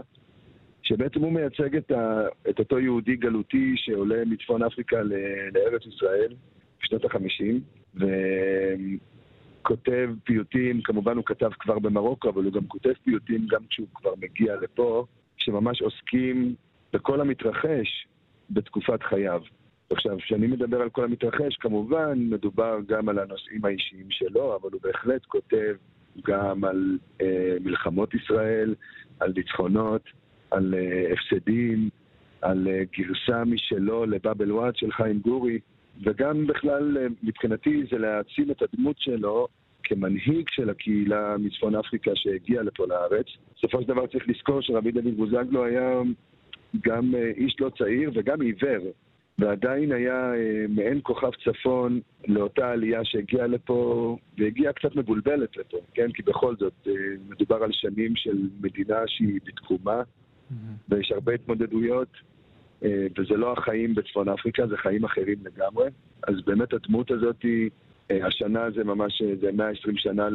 [0.83, 5.01] שבעצם הוא מייצג את, ה, את אותו יהודי גלותי שעולה מצפון אפריקה
[5.53, 6.33] לארץ ישראל
[6.83, 7.61] בשנות החמישים,
[9.61, 14.13] וכותב פיוטים, כמובן הוא כתב כבר במרוקו, אבל הוא גם כותב פיוטים גם כשהוא כבר
[14.21, 15.05] מגיע לפה,
[15.37, 16.55] שממש עוסקים
[16.93, 18.07] בכל המתרחש
[18.49, 19.41] בתקופת חייו.
[19.89, 24.81] עכשיו, כשאני מדבר על כל המתרחש, כמובן מדובר גם על הנושאים האישיים שלו, אבל הוא
[24.83, 25.75] בהחלט כותב
[26.25, 28.75] גם על אה, מלחמות ישראל,
[29.19, 30.01] על ניצחונות,
[30.51, 31.89] על אה, הפסדים,
[32.41, 35.59] על אה, גרסה משלו לבאבל וואט של חיים גורי,
[36.03, 39.47] וגם בכלל, אה, מבחינתי, זה להעצים את הדמות שלו
[39.83, 43.25] כמנהיג של הקהילה מצפון אפריקה שהגיעה לפה לארץ.
[43.57, 46.01] בסופו של דבר צריך לזכור שרבי דוד בוזגלו היה
[46.81, 48.91] גם אה, איש לא צעיר וגם עיוור.
[49.39, 56.11] ועדיין היה אה, מעין כוכב צפון לאותה עלייה שהגיעה לפה, והגיעה קצת מבולבלת לפה, כן?
[56.11, 56.93] כי בכל זאת, אה,
[57.29, 60.55] מדובר על שנים של מדינה שהיא בתקומה, mm-hmm.
[60.89, 62.07] ויש הרבה התמודדויות,
[63.17, 65.89] וזה לא החיים בצפון אפריקה, זה חיים אחרים לגמרי.
[66.27, 67.69] אז באמת הדמות הזאת היא...
[68.27, 70.27] השנה זה ממש, זה 120 שנה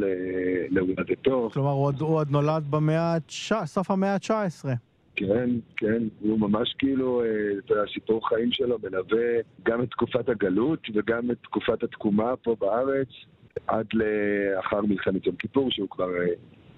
[0.69, 1.51] להולדתו.
[1.53, 3.17] כלומר, הוא עוד, הוא עוד נולד במאה,
[3.65, 4.69] סוף המאה ה-19.
[5.17, 7.27] כן, כן, הוא ממש כאילו, אה,
[7.59, 12.57] אתה יודע, סיפור חיים שלו מלווה גם את תקופת הגלות וגם את תקופת התקומה פה
[12.61, 13.09] בארץ,
[13.67, 16.27] עד לאחר מלחמת יום כיפור, שהוא כבר אה,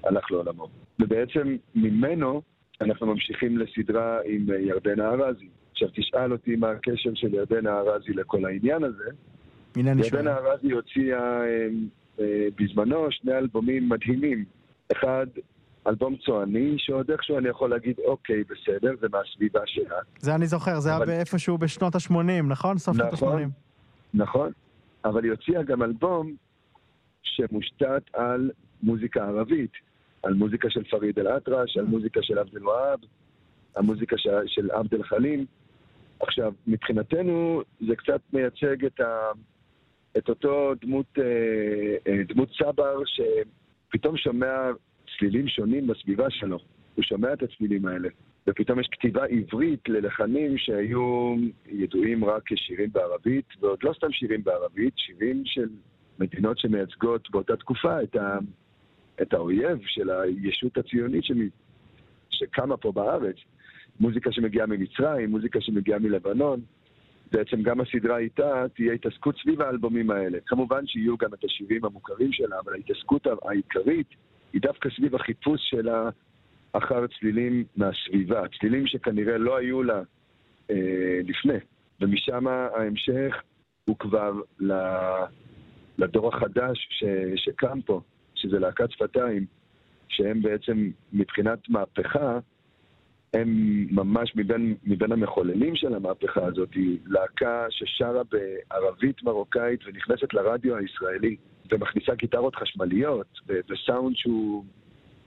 [0.05, 0.68] הלך לעולמו.
[1.01, 2.43] ובעצם ממנו
[2.80, 5.49] אנחנו ממשיכים לסדרה עם אה, ירדנה ארזי.
[5.70, 9.11] עכשיו תשאל אותי מה הקשר של ירדנה ארזי לכל העניין הזה.
[9.76, 10.14] הנה אני שואל.
[10.14, 11.43] ירדנה ארזי הוציאה
[12.59, 14.45] בזמנו שני אלבומים מדהימים.
[14.93, 15.26] אחד
[15.87, 19.97] אלבום צועני, שעוד איכשהו אני יכול להגיד, אוקיי, בסדר, זה מהסביבה שלה.
[20.18, 21.09] זה אני זוכר, זה אבל...
[21.09, 22.78] היה באיפשהו בשנות ה-80, נכון?
[22.78, 23.49] סוף שנות נכון, ה-80.
[24.14, 24.53] נכון,
[25.05, 26.34] אבל היא הוציאה גם אלבום
[27.22, 28.51] שמושתת על
[28.82, 29.72] מוזיקה ערבית,
[30.22, 32.99] על מוזיקה של פריד אל-אטרש, על מוזיקה של עבד אל-והאב,
[33.76, 35.47] המוזיקה של, של עבד אל-חלים.
[36.20, 39.30] עכשיו, מבחינתנו זה קצת מייצג את, ה,
[40.18, 44.70] את אותו דמות, אה, אה, דמות צבר שפתאום שומע
[45.19, 46.59] צלילים שונים בסביבה שלו.
[46.95, 48.09] הוא שומע את הצלילים האלה.
[48.47, 51.35] ופתאום יש כתיבה עברית ללחנים שהיו
[51.67, 55.69] ידועים רק כשירים בערבית, ועוד לא סתם שירים בערבית, שירים של
[56.19, 58.39] מדינות שמייצגות באותה תקופה את, ה,
[59.23, 61.39] את האויב של הישות הציונית שמ,
[62.31, 63.37] שקמה פה בארץ.
[64.01, 66.61] מוזיקה שמגיעה ממצרים, מוזיקה שמגיעה מלבנון.
[67.33, 70.39] בעצם גם הסדרה איתה תהיה התעסקות סביב האלבומים האלה.
[70.47, 74.09] כמובן שיהיו גם את השירים המוכרים שלה, אבל ההתעסקות העיקרית
[74.53, 76.11] היא דווקא סביב החיפוש שלה
[76.73, 80.03] אחר צלילים מהסביבה, צלילים שכנראה לא היו לה
[80.71, 81.59] אה, לפני.
[82.01, 83.43] ומשם ההמשך
[83.85, 84.33] הוא כבר
[85.99, 87.05] לדור החדש ש,
[87.37, 88.01] שקם פה,
[88.35, 89.47] שזה להקת שפתיים,
[90.09, 92.39] שהם בעצם מבחינת מהפכה,
[93.37, 100.76] הם ממש מבין, מבין המחוללים של המהפכה הזאת, היא להקה ששרה בערבית מרוקאית ונכנסת לרדיו
[100.76, 101.37] הישראלי.
[101.72, 103.26] ומכניסה גיטרות חשמליות
[103.68, 104.64] וסאונד שהוא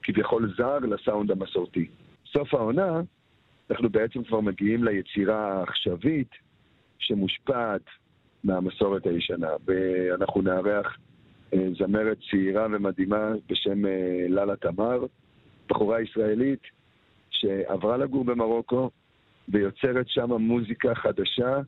[0.02, 1.86] כביכול זר לסאונד המסורתי.
[2.32, 3.00] סוף העונה,
[3.70, 6.30] אנחנו בעצם כבר מגיעים ליצירה העכשווית
[6.98, 7.82] שמושפעת
[8.44, 9.50] מהמסורת הישנה.
[9.66, 10.96] ואנחנו נארח
[11.54, 15.06] אה, זמרת צעירה ומדהימה בשם אה, ללה תמר,
[15.68, 16.62] בחורה ישראלית
[17.40, 18.90] שעברה לגור במרוקו
[19.48, 21.58] ויוצרת שם מוזיקה חדשה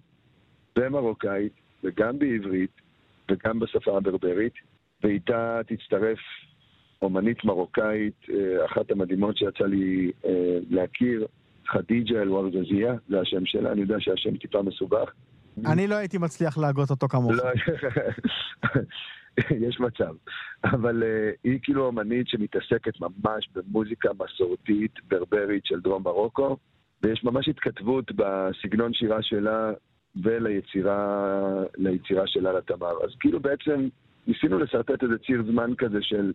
[0.76, 1.52] במרוקאית
[1.84, 2.70] וגם בעברית
[3.30, 4.52] וגם בשפה הברברית,
[5.02, 6.18] ואיתה תצטרף
[7.02, 10.12] אומנית מרוקאית, אה, אחת המדהימות שיצא לי
[10.70, 11.26] להכיר,
[11.66, 15.10] חדיג'ה אל-ורג'זיה, זה השם שלה, אני יודע שהשם טיפה מסובך.
[15.66, 17.32] אני לא הייתי מצליח להגות אותו כמוך.
[19.68, 20.14] יש מצב.
[20.64, 26.56] אבל uh, היא כאילו אמנית שמתעסקת ממש במוזיקה מסורתית ברברית של דרום מרוקו,
[27.02, 29.72] ויש ממש התכתבות בסגנון שירה שלה
[30.16, 33.04] וליצירה שלה לתמר.
[33.04, 33.88] אז כאילו בעצם
[34.26, 36.32] ניסינו לשרטט איזה ציר זמן כזה של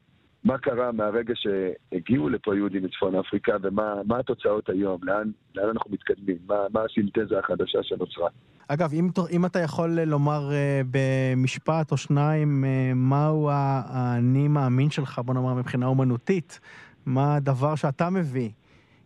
[0.47, 6.37] מה קרה מהרגע שהגיעו לפה יהודים מצפון אפריקה ומה התוצאות היום, לאן, לאן אנחנו מתקדמים,
[6.47, 8.29] מה, מה הסינתזה החדשה שנוצרה.
[8.67, 15.21] אגב, אם, אם אתה יכול לומר uh, במשפט או שניים uh, מהו האני מאמין שלך,
[15.25, 16.59] בוא נאמר מבחינה אומנותית,
[17.05, 18.49] מה הדבר שאתה מביא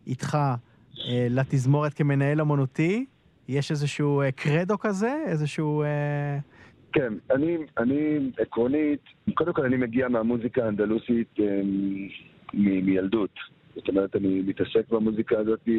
[0.06, 0.38] איתך
[0.94, 0.98] uh,
[1.30, 3.06] לתזמורת כמנהל אומנותי,
[3.48, 5.24] יש איזשהו uh, קרדו כזה?
[5.26, 5.84] איזשהו...
[5.84, 6.51] Uh...
[6.92, 9.00] כן, אני, אני עקרונית,
[9.34, 11.60] קודם כל אני מגיע מהמוזיקה האנדלוסית אה,
[12.54, 13.30] מ- מילדות.
[13.74, 15.74] זאת אומרת, אני מתעסק במוזיקה הזאת, אה,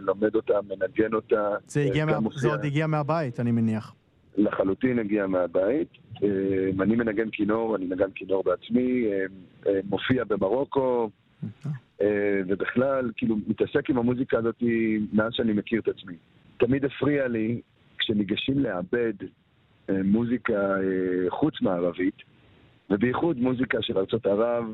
[0.00, 1.50] לומד אותה, מנגן אותה.
[1.66, 2.18] זה, הגיע מה...
[2.34, 3.94] זה עוד הגיע מהבית, אני מניח.
[4.36, 5.88] לחלוטין הגיע מהבית.
[6.22, 6.28] אה,
[6.80, 9.24] אני מנגן כינור, אני מנגן כינור בעצמי, אה,
[9.66, 11.10] אה, מופיע במרוקו,
[12.00, 12.06] אה,
[12.48, 14.62] ובכלל, כאילו, מתעסק עם המוזיקה הזאת
[15.12, 16.14] מאז שאני מכיר את עצמי.
[16.56, 17.60] תמיד הפריע לי,
[17.98, 19.26] כשניגשים לעבד אה,
[20.04, 22.14] מוזיקה אה, חוץ-מערבית,
[22.90, 24.64] ובייחוד מוזיקה של ארצות ערב,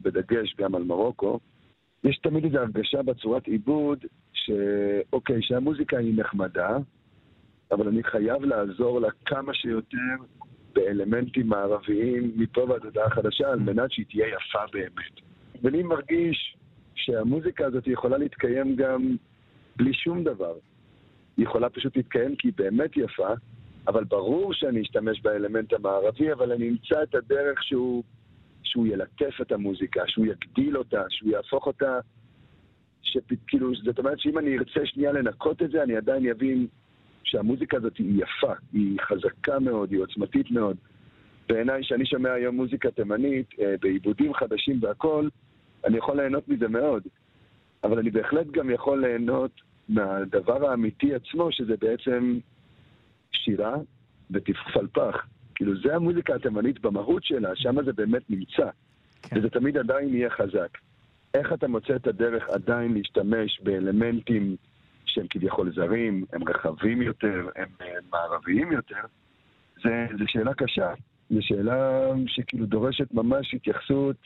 [0.00, 1.40] בדגש גם על מרוקו,
[2.04, 6.78] יש תמיד איזו הרגשה בצורת עיבוד, שאוקיי, שהמוזיקה היא נחמדה,
[7.72, 9.96] אבל אני חייב לעזור לה כמה שיותר
[10.74, 15.20] באלמנטים מערביים מפה ועד הודעה חדשה, על מנת שהיא תהיה יפה באמת.
[15.62, 16.56] ואני מרגיש
[16.94, 19.16] שהמוזיקה הזאת יכולה להתקיים גם
[19.76, 20.54] בלי שום דבר.
[21.36, 23.28] היא יכולה פשוט להתקיים כי היא באמת יפה,
[23.88, 28.02] אבל ברור שאני אשתמש באלמנט המערבי, אבל אני אמצא את הדרך שהוא,
[28.62, 31.98] שהוא ילטף את המוזיקה, שהוא יגדיל אותה, שהוא יהפוך אותה,
[33.02, 36.66] שכאילו, זאת אומרת שאם אני ארצה שנייה לנקות את זה, אני עדיין אבין
[37.24, 40.76] שהמוזיקה הזאת היא יפה, היא חזקה מאוד, היא עוצמתית מאוד.
[41.48, 45.30] בעיניי, כשאני שומע היום מוזיקה תימנית, אה, בעיבודים חדשים והכול,
[45.84, 47.02] אני יכול ליהנות מזה מאוד.
[47.84, 49.50] אבל אני בהחלט גם יכול ליהנות
[49.88, 52.38] מהדבר האמיתי עצמו, שזה בעצם
[53.32, 53.76] שירה
[54.30, 55.26] ותפלפח.
[55.54, 58.70] כאילו, זה המוזיקה התימנית במהות שלה, שם זה באמת נמצא.
[59.22, 59.38] כן.
[59.38, 60.78] וזה תמיד עדיין יהיה חזק.
[61.34, 64.56] איך אתה מוצא את הדרך עדיין להשתמש באלמנטים
[65.04, 69.00] שהם כביכול זרים, הם רחבים יותר, הם אה, מערביים יותר,
[69.84, 70.92] זה, זה שאלה קשה.
[71.30, 74.16] זו שאלה שכאילו דורשת ממש התייחסות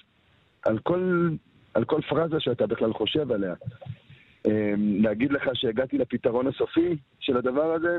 [0.62, 1.30] על כל,
[1.74, 3.55] על כל פרזה שאתה בכלל חושב עליה.
[4.46, 7.98] אה, להגיד לך שהגעתי לפתרון הסופי של הדבר הזה,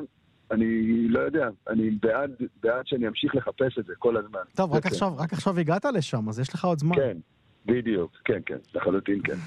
[0.52, 2.32] אני לא יודע, אני בעד,
[2.64, 4.39] בעד שאני אמשיך לחפש את זה כל הזמן.
[4.56, 4.89] טוב, רק, כן.
[4.89, 6.96] עכשיו, רק עכשיו הגעת לשם, אז יש לך עוד זמן.
[6.96, 7.18] כן,
[7.66, 9.34] בדיוק, כן, כן, לחלוטין כן.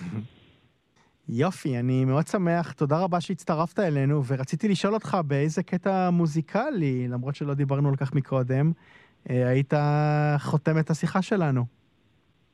[1.28, 7.34] יופי, אני מאוד שמח, תודה רבה שהצטרפת אלינו, ורציתי לשאול אותך באיזה קטע מוזיקלי, למרות
[7.34, 8.72] שלא דיברנו על כך מקודם,
[9.30, 9.74] אה, היית
[10.38, 11.64] חותם את השיחה שלנו.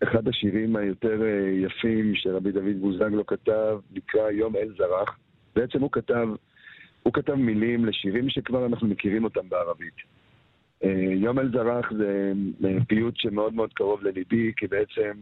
[0.02, 5.18] אחד השירים היותר אה, יפים שרבי דוד בוזגלו כתב, נקרא יום אל זרח.
[5.56, 6.28] בעצם הוא כתב
[7.04, 9.94] הוא כתב מילים לשירים שכבר אנחנו מכירים אותם בערבית.
[10.84, 12.32] אה, יום אל זרח זה
[12.64, 15.12] אה, פיוט שמאוד מאוד קרוב לליבי, כי בעצם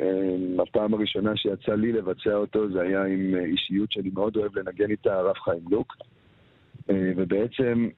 [0.00, 4.90] אה, הפעם הראשונה שיצא לי לבצע אותו זה היה עם אישיות שאני מאוד אוהב לנגן
[4.90, 5.96] איתה, הרב חיים לוק.
[7.16, 7.88] ובעצם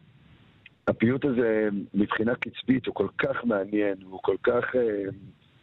[0.89, 4.65] הפיוט הזה מבחינה קצבית הוא כל כך מעניין, הוא כל כך...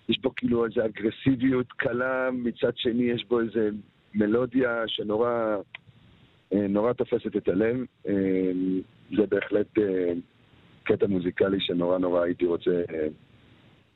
[0.10, 3.60] יש בו כאילו איזו אגרסיביות קלה, מצד שני יש בו איזו
[4.14, 5.58] מלודיה שנורא
[6.52, 7.78] נורא תופסת את הלב.
[8.08, 8.14] אה,
[9.18, 10.14] זה בהחלט אה,
[10.84, 12.82] קטע מוזיקלי שנורא נורא הייתי רוצה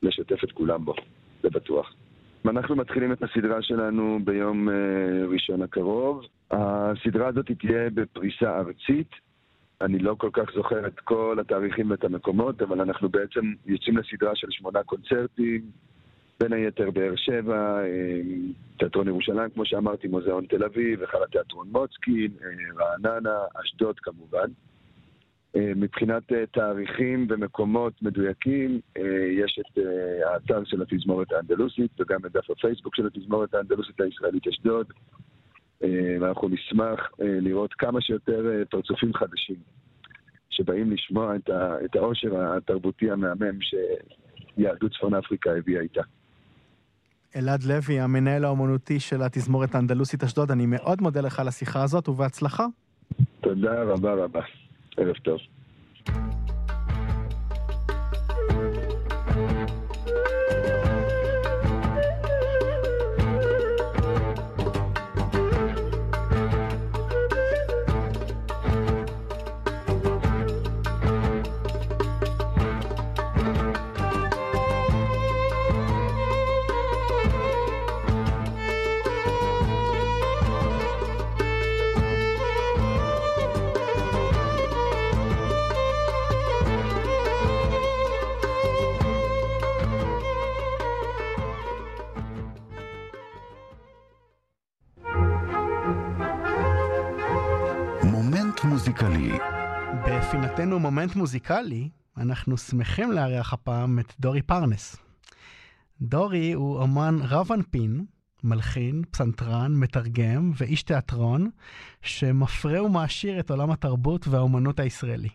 [0.03, 0.93] לשתף את כולם בו,
[1.43, 1.93] זה בטוח.
[2.45, 4.69] אנחנו מתחילים את הסדרה שלנו ביום
[5.31, 6.25] ראשון הקרוב.
[6.51, 9.11] הסדרה הזאת תהיה בפריסה ארצית.
[9.81, 14.35] אני לא כל כך זוכר את כל התאריכים ואת המקומות, אבל אנחנו בעצם יוצאים לסדרה
[14.35, 15.61] של שמונה קונצרטים,
[16.41, 18.21] בין היתר באר שבע, אה,
[18.77, 24.47] תיאטרון ירושלים, כמו שאמרתי, מוזיאון תל אביב, היכל התיאטרון מוצקין, אה, רעננה, אשדוד כמובן.
[25.55, 28.79] אה, מבחינת תאריכים ומקומות מדויקים,
[29.31, 29.83] יש את
[30.25, 34.87] האתר של התזמורת האנדלוסית וגם את דף הפייסבוק של התזמורת האנדלוסית הישראלית אשדוד.
[36.21, 39.55] ואנחנו נשמח לראות כמה שיותר פרצופים חדשים
[40.49, 41.35] שבאים לשמוע
[41.85, 46.01] את, העושר התרבותי המהמם שיהדות צפון אפריקה הביאה איתה.
[47.35, 52.09] אלעד לוי, המנהל האומנותי של התזמורת האנדלוסית אשדוד, אני מאוד מודה לך על השיחה הזאת
[52.09, 52.65] ובהצלחה.
[53.41, 54.41] תודה רבה רבה.
[54.97, 55.37] ערב טוב.
[100.51, 104.95] בפינתנו מומנט מוזיקלי, אנחנו שמחים לארח הפעם את דורי פרנס.
[106.01, 108.05] דורי הוא אומן רב אנפין,
[108.43, 111.49] מלחין, פסנתרן, מתרגם ואיש תיאטרון,
[112.01, 115.29] שמפרה ומעשיר את עולם התרבות והאומנות הישראלי.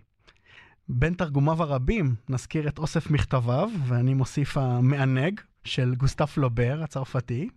[0.89, 7.49] בין תרגומיו הרבים נזכיר את אוסף מכתביו, ואני מוסיף המענג של גוסטב פלובר הצרפתי,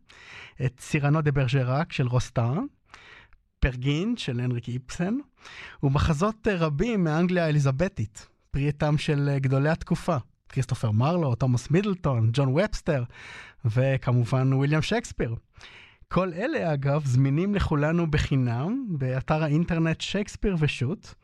[0.66, 2.54] את סירנו דה ברג'רק של רוסטן,
[3.60, 5.18] פר גינט של הנריק איבסן,
[5.84, 10.18] ומחזות רבים מאנגליה האליזבטית, פרי עטם של גדולי התקופה,
[10.50, 13.04] כריסטופר מרלו, תומאס מידלטון, ג'ון ובסטר,
[13.66, 15.36] וכמובן וויליאם שייקספיר.
[16.08, 21.16] כל אלה, אגב, זמינים לכולנו בחינם באתר האינטרנט שייקספיר ושות.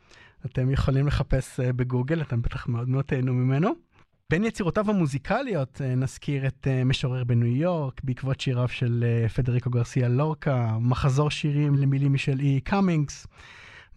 [0.45, 3.84] אתם יכולים לחפש בגוגל, אתם בטח מאוד מאוד תהנו ממנו.
[4.29, 9.05] בין יצירותיו המוזיקליות נזכיר את משורר בניו יורק, בעקבות שיריו של
[9.35, 13.27] פדריקו גרסיה לורקה, מחזור שירים למילים משל אי אי קאמינגס,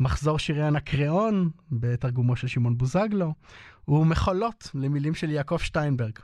[0.01, 3.35] מחזור שירי אנקריאון בתרגומו של שמעון בוזגלו,
[3.89, 6.19] ומחולות למילים של יעקב שטיינברג.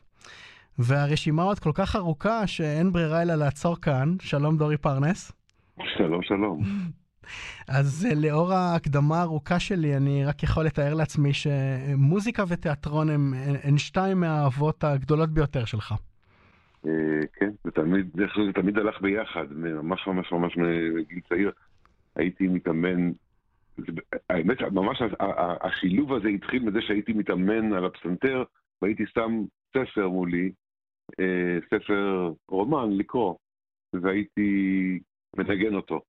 [0.78, 4.14] והרשימה עוד כל כך ארוכה שאין ברירה אלא לעצור כאן.
[4.20, 5.32] שלום דורי פרנס.
[5.96, 6.62] שלום שלום.
[7.68, 14.20] אז לאור ההקדמה הארוכה שלי, אני רק יכול לתאר לעצמי שמוזיקה ותיאטרון הם, הן שתיים
[14.20, 15.94] מהאהבות הגדולות ביותר שלך.
[17.32, 20.56] כן, זה תמיד, זה תמיד הלך ביחד, ממש ממש ממש
[20.94, 21.50] מגיל צעיר.
[22.16, 23.10] הייתי מתאמן,
[24.30, 25.02] האמת, ממש
[25.60, 28.44] השילוב הזה התחיל מזה שהייתי מתאמן על הפסנתר,
[28.82, 30.52] והייתי שם ספר מולי,
[31.70, 33.34] ספר רומן לקרוא,
[33.92, 34.98] והייתי
[35.36, 36.00] מנגן אותו.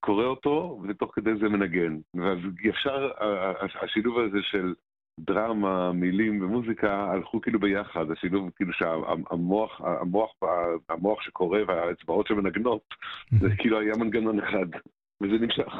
[0.00, 1.96] קורא אותו, ותוך כדי זה מנגן.
[2.14, 3.10] ואז ישר
[3.82, 4.74] השילוב הזה של
[5.20, 8.10] דרמה, מילים ומוזיקה הלכו כאילו ביחד.
[8.10, 10.30] השילוב כאילו שהמוח המוח,
[10.88, 12.94] המוח שקורא והאצבעות שמנגנות,
[13.30, 14.66] זה כאילו היה מנגנון אחד,
[15.22, 15.72] וזה נמשך.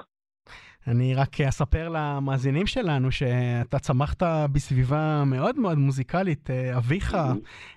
[0.86, 4.22] אני רק אספר למאזינים שלנו שאתה צמחת
[4.52, 6.50] בסביבה מאוד מאוד מוזיקלית.
[6.76, 7.16] אביך,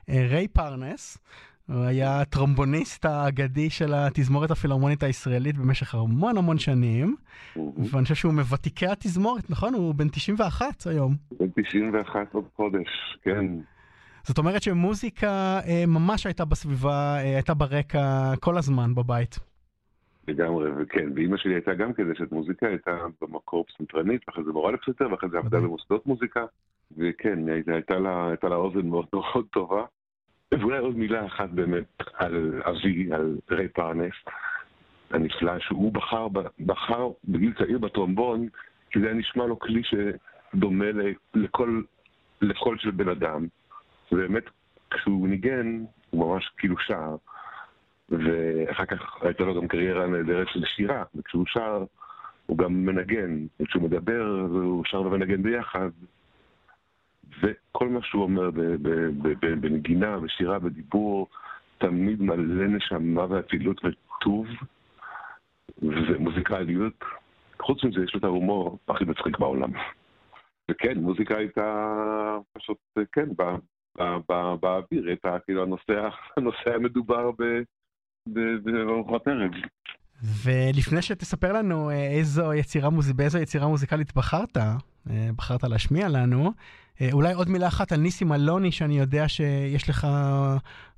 [0.09, 1.17] ריי פרנס,
[1.67, 7.15] הוא היה הטרומבוניסט האגדי של התזמורת הפילהרמונית הישראלית במשך המון המון שנים,
[7.55, 9.73] ואני חושב שהוא מוותיקי התזמורת, נכון?
[9.73, 11.15] הוא בן 91 היום.
[11.39, 12.87] בן 91 עוד חודש,
[13.21, 13.45] כן.
[14.23, 19.39] זאת אומרת שמוזיקה ממש הייתה בסביבה, הייתה ברקע כל הזמן בבית.
[20.27, 22.91] לגמרי, וכן, ואימא שלי הייתה גם כדי שאת מוזיקה, הייתה
[23.21, 26.45] במקור פסנתרנית, ואחרי זה מורה לפסנתר, ואחרי זה עבדה במוסדות מוזיקה,
[26.97, 29.85] וכן, הייתה לה, הייתה לה אוזן מאוד מאוד טובה.
[30.59, 34.13] ואולי עוד מילה אחת באמת על אבי, על ריי פרנס
[35.09, 36.27] הנפלא, שהוא בחר,
[36.65, 38.47] בחר בגיל צעיר בטרומבון,
[38.91, 40.85] כי זה היה נשמע לו כלי שדומה
[41.33, 41.81] לכל,
[42.41, 43.47] לכל של בן אדם.
[44.11, 44.43] ובאמת,
[44.89, 47.15] כשהוא ניגן, הוא ממש כאילו שר,
[48.09, 51.83] ואחר כך הייתה לו גם קריירה נהדרת של שירה, וכשהוא שר,
[52.45, 55.89] הוא גם מנגן, וכשהוא מדבר, הוא שר ומנגן ביחד.
[57.41, 58.49] וכל מה שהוא אומר
[59.59, 61.27] בנגינה, בשירה, בדיבור,
[61.77, 64.47] תמיד מלא נשמה ואצילות וטוב
[65.81, 67.03] ומוזיקליות.
[67.61, 69.71] חוץ מזה, יש לו את ההומור הכי מצחיק בעולם.
[70.71, 72.77] וכן, מוזיקה הייתה פשוט,
[73.11, 73.29] כן,
[74.61, 77.31] באוויר, הייתה כאילו הנושא, הנושא המדובר
[78.27, 79.51] בארוחת ערב.
[80.23, 84.57] ולפני שתספר לנו איזו יצירה, באיזו יצירה מוזיקלית בחרת,
[85.35, 86.51] בחרת להשמיע לנו,
[87.11, 90.07] אולי עוד מילה אחת על ניסים אלוני, שאני יודע שיש לך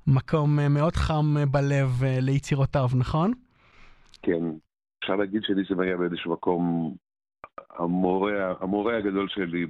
[0.06, 3.32] מקום מאוד חם בלב ליצירותיו, נכון?
[4.22, 4.42] כן,
[4.98, 6.94] אפשר להגיד שניסים היה באיזשהו מקום
[7.78, 9.66] המורה, המורה הגדול שלי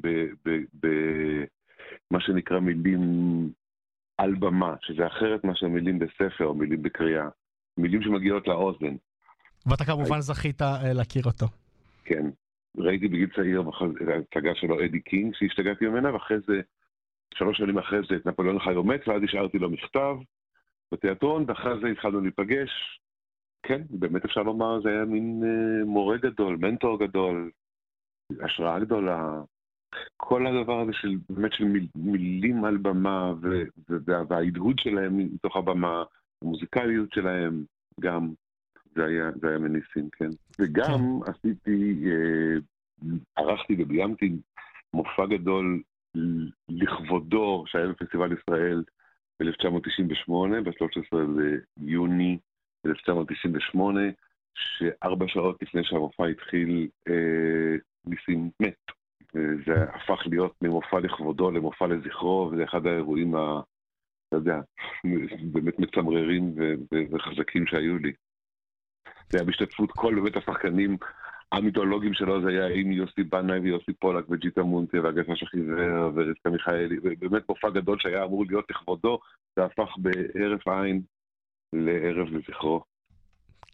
[0.74, 3.00] במה שנקרא מילים
[4.18, 7.28] על במה, שזה אחרת מאשר מילים בספר או מילים בקריאה,
[7.78, 8.96] מילים שמגיעות לאוזן.
[9.66, 10.60] ואתה כמובן זכית
[10.94, 11.46] להכיר אותו.
[12.04, 12.26] כן,
[12.76, 13.62] ראיתי בגיל צעיר
[14.16, 16.60] הצגה שלו אדי קינג, שהשתגעתי ממנה, ואחרי זה,
[17.34, 20.16] שלוש שנים אחרי זה, את נפוליאון חי ומת, ואז השארתי לו מכתב
[20.92, 23.00] בתיאטרון, ואחרי זה התחלנו להיפגש.
[23.62, 27.50] כן, באמת אפשר לומר, זה היה מין אה, מורה גדול, מנטור גדול,
[28.40, 29.40] השראה גדולה.
[30.16, 33.32] כל הדבר הזה של באמת של מיל, מילים על במה
[34.28, 36.04] וההדהוד שלהם מתוך הבמה,
[36.42, 37.64] המוזיקליות שלהם
[38.00, 38.32] גם,
[38.94, 40.28] זה היה, זה היה מניסים, כן.
[40.58, 41.30] וגם כן.
[41.30, 42.56] עשיתי, אה,
[43.36, 44.32] ערכתי וביימתי
[44.94, 45.82] מופע גדול
[46.68, 48.82] לכבודו שהיה בפסטיבל ישראל
[49.40, 50.32] ב-1998,
[50.64, 51.16] ב-13
[51.76, 52.38] ביוני
[52.86, 54.00] 1998,
[54.54, 57.76] שארבע שעות לפני שהמופע התחיל, אה,
[58.06, 58.74] ניסים מת.
[59.66, 63.60] זה הפך להיות ממופע לכבודו למופע לזכרו, וזה אחד האירועים ה...
[64.28, 64.60] אתה יודע,
[65.52, 66.54] באמת מצמררים
[67.12, 68.12] וחזקים שהיו לי.
[69.30, 70.96] זה היה בהשתתפות כל באמת השחקנים
[71.52, 76.96] המיתולוגיים שלו, זה היה עם יוסי בנאי ויוסי פולק וג'יטה מונטי והגפה שחיוור ורבקה מיכאלי,
[77.02, 79.18] ובאמת מופע גדול שהיה אמור להיות לכבודו,
[79.56, 81.02] זה הפך בהרף עין
[81.72, 82.84] לערב לזכרו.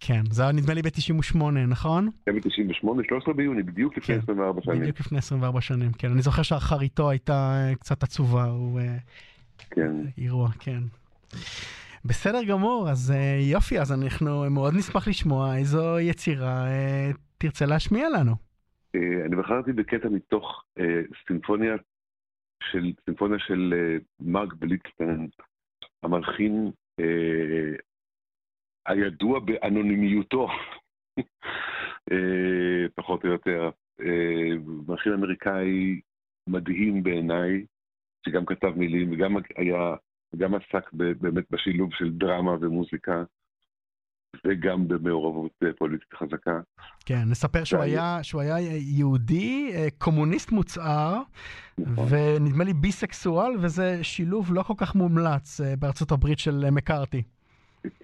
[0.00, 1.38] כן, זה היה נדמה לי ב-98,
[1.68, 2.08] נכון?
[2.26, 4.80] כן, ב-98, 13 ביוני, בדיוק לפני כן, 24 שנים.
[4.80, 6.10] בדיוק לפני 24 שנים, כן.
[6.12, 8.80] אני זוכר שאחריתו הייתה אה, קצת עצובה, הוא...
[8.80, 8.96] אה,
[9.70, 9.92] כן.
[10.18, 10.80] אירוע, כן.
[12.04, 16.66] בסדר גמור, אז אה, יופי, אז אנחנו מאוד נשמח לשמוע איזו יצירה
[17.38, 18.32] תרצה להשמיע לנו.
[18.94, 20.64] אני בחרתי בקטע מתוך
[21.26, 21.74] סימפוניה
[22.62, 23.74] של, סימפוניה של
[24.20, 25.28] מרק בליטסטיין,
[26.02, 26.70] המלחין
[28.86, 30.48] הידוע באנונימיותו,
[32.12, 33.70] אה, פחות או יותר.
[34.00, 34.56] אה,
[34.88, 36.00] מלחין אמריקאי
[36.46, 37.64] מדהים בעיניי,
[38.26, 39.94] שגם כתב מילים וגם היה,
[40.36, 43.22] גם עסק באמת בשילוב של דרמה ומוזיקה.
[44.44, 46.60] וגם במעורבות אה, פוליטית חזקה.
[47.06, 48.58] כן, נספר שהוא היה, שהוא היה
[48.98, 51.22] יהודי, קומוניסט מוצהר,
[51.78, 52.06] נכון.
[52.10, 57.22] ונדמה לי ביסקסואל, וזה שילוב לא כל כך מומלץ בארצות הברית של מקארתי.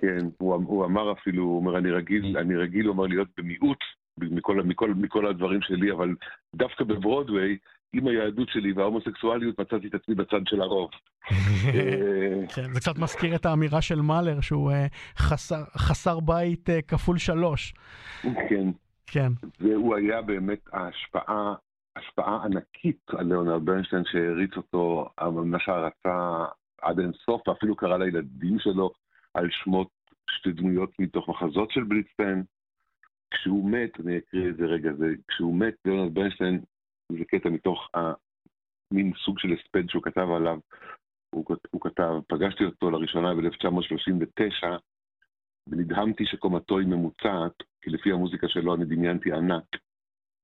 [0.01, 3.79] כן, הוא, הוא אמר אפילו, הוא אומר, אני רגיל, אני רגיל, הוא אמר, להיות במיעוט
[4.18, 6.14] מכל, מכל, מכל הדברים שלי, אבל
[6.55, 7.57] דווקא בברודוויי,
[7.93, 10.91] עם היהדות שלי וההומוסקסואליות, מצאתי את עצמי בצד של הרוב.
[11.30, 14.87] אה, כן, זה קצת מזכיר את האמירה של מאלר, שהוא אה,
[15.18, 17.74] חסר, חסר בית אה, כפול שלוש.
[18.22, 18.68] כן.
[19.07, 19.32] כן.
[19.61, 21.55] והוא היה באמת ההשפעה,
[21.97, 26.45] השפעה ענקית על ליאונרד ברנשטיין, שהריץ אותו, ממש הערצה
[26.82, 28.91] עד אינסוף, ואפילו קרא לילדים שלו
[29.34, 29.89] על שמות
[30.30, 32.43] שתי דמויות מתוך מחזות של בליצטיין.
[33.30, 36.61] כשהוא מת, אני אקריא את זה רגע, זה, כשהוא מת, ליאונרד ברנשטיין,
[37.12, 40.59] זה קטע מתוך המין סוג של הספד שהוא כתב עליו.
[41.34, 44.66] הוא, הוא כתב, פגשתי אותו לראשונה ב-1939,
[45.68, 49.64] ונדהמתי שקומתו היא ממוצעת, כי לפי המוזיקה שלו אני דמיינתי ענק.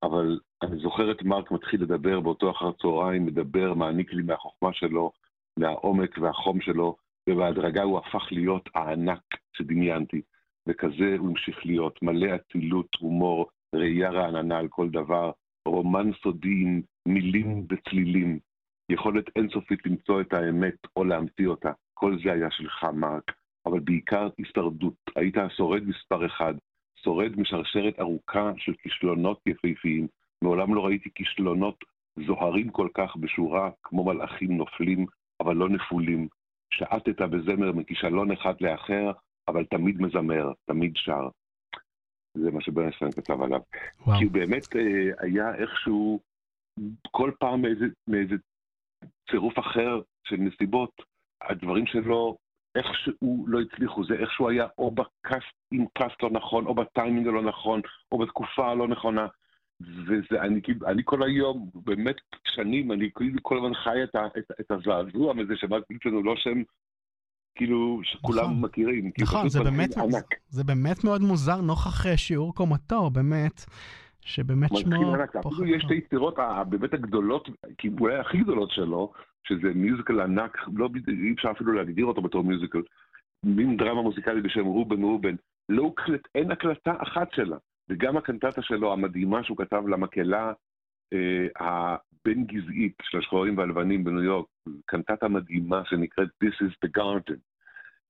[0.02, 5.12] אבל אני זוכר את מרק מתחיל לדבר באותו אחר צהריים, מדבר, מעניק לי מהחוכמה שלו,
[5.58, 6.96] מהעומק והחום שלו,
[7.28, 10.22] ובהדרגה הוא הפך להיות הענק שדמיינתי,
[10.68, 15.30] וכזה הוא המשיך להיות, מלא אצילות, הומור, ראייה רעננה על כל דבר,
[15.66, 18.38] רומן סודי עם מילים וצלילים,
[18.88, 21.72] יכולת אינסופית למצוא את האמת או להמציא אותה.
[21.94, 23.32] כל זה היה שלך, מרק,
[23.66, 24.94] אבל בעיקר הישרדות.
[25.16, 26.54] היית השורד מספר אחד,
[27.04, 30.06] שורד משרשרת ארוכה של כישלונות יפהפיים.
[30.42, 31.84] מעולם לא ראיתי כישלונות
[32.26, 35.06] זוהרים כל כך בשורה כמו מלאכים נופלים,
[35.40, 36.28] אבל לא נפולים.
[36.74, 39.12] שעטת בזמר מכישלון אחד לאחר,
[39.48, 41.28] אבל תמיד מזמר, תמיד שר.
[42.34, 43.60] זה מה שברנסטיין כתב עליו.
[44.06, 44.18] וואו.
[44.18, 46.20] כי הוא באמת אה, היה איכשהו,
[47.10, 48.34] כל פעם מאיזה, מאיזה
[49.30, 51.02] צירוף אחר של נסיבות,
[51.42, 52.36] הדברים שלו,
[52.74, 57.42] איכשהו לא הצליחו, זה איכשהו היה או בקאסט, עם קאסט לא נכון, או בטיימינג הלא
[57.42, 57.80] נכון,
[58.12, 59.26] או בתקופה הלא נכונה.
[59.80, 64.70] וזה, אני, אני כל היום, באמת שנים, אני כאילו כל הזמן חי את, את, את
[64.70, 66.62] הזעזוע מזה שמרק בילטון הוא לא שם,
[67.54, 69.10] כאילו, שכולם נכון, מכירים.
[69.20, 70.34] נכון, זה באמת, ענק.
[70.48, 73.64] זה באמת מאוד מוזר נוכח אה, שיעור קומתו, באמת.
[74.24, 75.14] שבאמת שמו...
[75.40, 76.36] אפילו יש את היצירות
[76.68, 77.48] באמת הגדולות,
[77.78, 79.12] כי אולי הכי גדולות שלו,
[79.44, 82.82] שזה מיוזיקל ענק, לא, אי אפשר אפילו להגדיר אותו בתור מיוזיקל,
[83.44, 85.34] מין דרמה מוזיקלית בשם רובן רובן,
[85.68, 87.56] לא הוקלט, אין הקלטה אחת שלה.
[87.88, 90.52] וגם הקנטטה שלו המדהימה שהוא כתב למקהלה
[91.12, 91.96] אה,
[92.26, 94.46] הבין-גזעית של השחורים והלבנים בניו יורק,
[94.86, 97.38] קנטטה מדהימה שנקראת This is the Garden.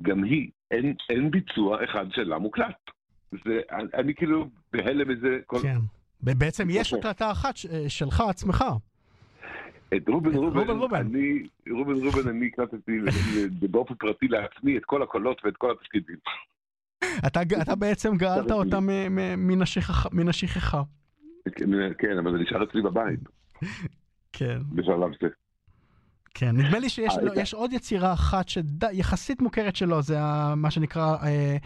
[0.02, 2.90] גם היא, אין, אין ביצוע אחד שלה מוקלט.
[3.44, 5.58] זה, אני, אני כאילו בהלם מזה כל...
[5.62, 5.78] כן.
[6.20, 8.64] בעצם יש הקלטה אחת אה, שלך עצמך.
[9.96, 11.06] את רובן רובן, רובן, רובן.
[11.06, 12.98] אני, רובן רובן, אני הקלטתי
[13.70, 16.16] באופן פרטי לעצמי את כל הקולות ואת כל התפקידים.
[17.26, 18.78] אתה, אתה בעצם גאלת אותה
[20.12, 20.82] מן השכחה.
[21.98, 23.20] כן, אבל זה נשאר אצלי בבית.
[24.33, 24.59] כן.
[24.72, 25.28] בשלב זה.
[26.35, 30.55] כן, נדמה לי שיש אה, לו, יש עוד יצירה אחת שיחסית מוכרת שלו, זה ה-
[30.57, 31.57] מה שנקרא אה,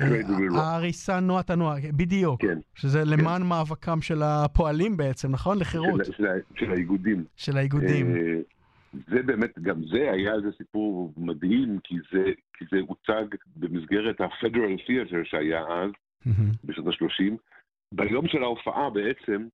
[0.00, 2.42] אה, ההריסה נוע תנוע, בדיוק.
[2.42, 2.58] כן.
[2.74, 5.58] שזה למען מאבקם של הפועלים בעצם, נכון?
[5.58, 6.04] לחירות.
[6.04, 7.24] של- של של האיגודים.
[7.36, 8.16] של האיגודים.
[8.16, 8.20] אה,
[9.08, 12.24] זה באמת, גם זה היה איזה סיפור מדהים, כי זה,
[12.58, 13.24] כי זה הוצג
[13.56, 15.90] במסגרת ה-Federal Theater שהיה אז.
[16.64, 17.32] בשנות ה-30.
[17.94, 19.46] ביום של ההופעה בעצם,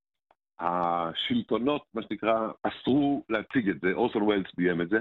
[0.61, 4.99] השלטונות, מה שנקרא, אסרו להציג את זה, אורסון ווילס ביים את זה,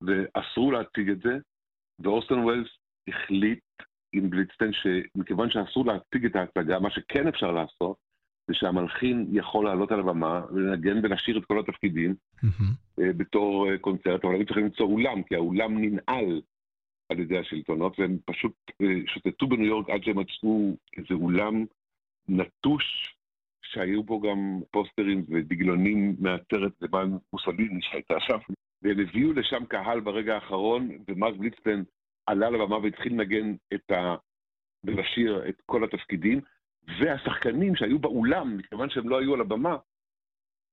[0.00, 1.38] ואסרו להציג את זה,
[1.98, 2.68] ואורסון ווילס
[3.08, 3.64] החליט
[4.12, 7.96] עם בליצטן שמכיוון שאסור להציג את ההצגה, מה שכן אפשר לעשות,
[8.46, 12.14] זה שהמלחין יכול לעלות על הבמה ולנגן ולשיר את כל התפקידים.
[13.00, 16.42] אה, בתור אה, קונצרט, אבל הם צריכים למצוא אולם, כי האולם ננעל
[17.08, 18.52] על ידי השלטונות, והם פשוט
[18.82, 21.64] אה, שוטטו בניו יורק עד שהם מצאו איזה אולם
[22.28, 23.14] נטוש,
[23.72, 28.38] שהיו בו גם פוסטרים ודגלונים מהסרט זמן מוסוליני שהייתה שם,
[28.82, 31.82] והם הביאו לשם קהל ברגע האחרון, ומרק בליצפן
[32.26, 34.14] עלה לבמה והתחיל לנגן את ה...
[34.84, 36.40] ולשיר את כל התפקידים,
[37.00, 39.76] והשחקנים שהיו באולם, מכיוון שהם לא היו על הבמה,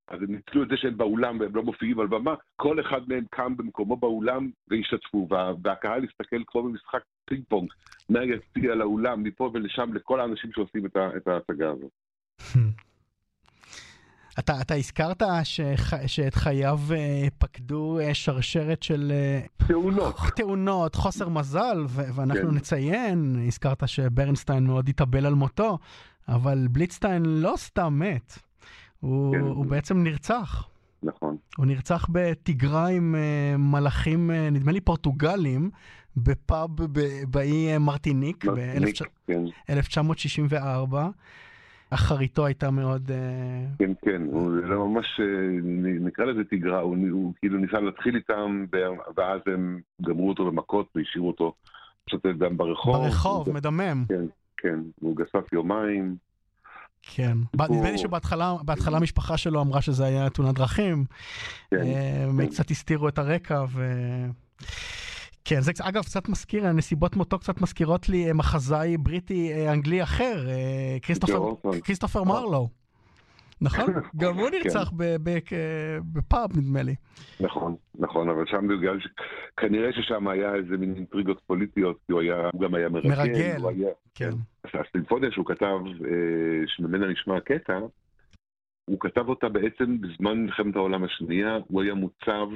[0.08, 3.26] אז הם ניצלו את זה שהם באולם והם לא מופיעים על במה, כל אחד מהם
[3.30, 7.74] קם במקומו באולם והשתתפו, וה, והקהל הסתכל כמו במשחק פינג פונג,
[8.10, 11.92] מהיציע לאולם, מפה ולשם, לכל האנשים שעושים את ההצגה הזאת.
[14.40, 20.16] אתה, אתה הזכרת שח, שאת חייו אה, פקדו אה, שרשרת של אה, תאונות.
[20.36, 22.56] תאונות, חוסר מזל, ו- ואנחנו כן.
[22.56, 25.78] נציין, הזכרת שברנסטיין מאוד התאבל על מותו,
[26.28, 28.40] אבל בליצטיין לא סתם מת,
[29.00, 29.42] הוא, כן.
[29.42, 30.68] הוא בעצם נרצח.
[31.04, 31.38] נכון.
[31.58, 33.16] הוא נרצח בתיגרה עם
[33.58, 35.70] מלאכים, נדמה לי פורטוגלים,
[36.18, 36.70] בפאב
[37.28, 40.96] באי מרטיניק מרטיניק, כן, ב-1964.
[41.90, 43.12] אחריתו הייתה מאוד...
[43.12, 45.26] אה, כן, כן, הוא לא ממש, אה,
[46.00, 48.66] נקרא לזה תיגרה, הוא, הוא כאילו ניסה להתחיל איתם,
[49.18, 51.54] ואז הם גמרו אותו במכות והשאירו אותו
[52.10, 52.96] שוטט דם ברחוב.
[53.06, 54.06] ברחוב, הוא- מדמם.
[54.10, 54.26] כן,
[54.58, 56.16] כן, הוא גסף יומיים.
[57.16, 57.38] כן.
[57.54, 61.06] נדמה לי שבהתחלה בהתחלה המשפחה שלו אמרה שזה היה תאונת דרכים.
[61.72, 62.48] כן, אה, הם כן.
[62.48, 63.92] קצת הסתירו את הרקע ו...
[65.50, 70.04] כן, זה אגב קצת מזכיר, נסיבות מותו קצת מזכירות לי אה, מחזאי בריטי אה, אנגלי
[70.04, 71.82] אחר, אה, כריסטופר, ג'ורסון.
[71.82, 72.70] כריסטופר מרלו.
[73.62, 73.86] נכון?
[74.22, 74.58] גם הוא כן.
[74.58, 74.92] נרצח
[76.14, 76.96] בפאב נדמה לי.
[77.40, 79.08] נכון, נכון, אבל שם בגלל ש...
[79.58, 83.10] כנראה ששם היה איזה מין אינטריגות פוליטיות, כי הוא היה, הוא גם היה מרגל.
[83.10, 83.58] מרגל.
[84.16, 84.30] כן.
[84.74, 85.78] הסימפוניה שהוא כתב,
[86.68, 87.80] שממנה נשמע הקטע,
[88.86, 92.48] הוא כתב אותה בעצם בזמן מלחמת העולם השנייה, הוא היה מוצב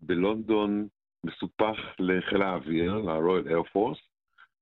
[0.00, 0.86] בלונדון,
[1.26, 4.00] מסופח לחיל האוויר, ל-Royal Air Force,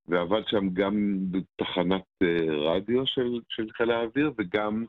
[0.09, 4.85] ועבד שם גם בתחנת אה, רדיו של, של חיל האוויר, וגם,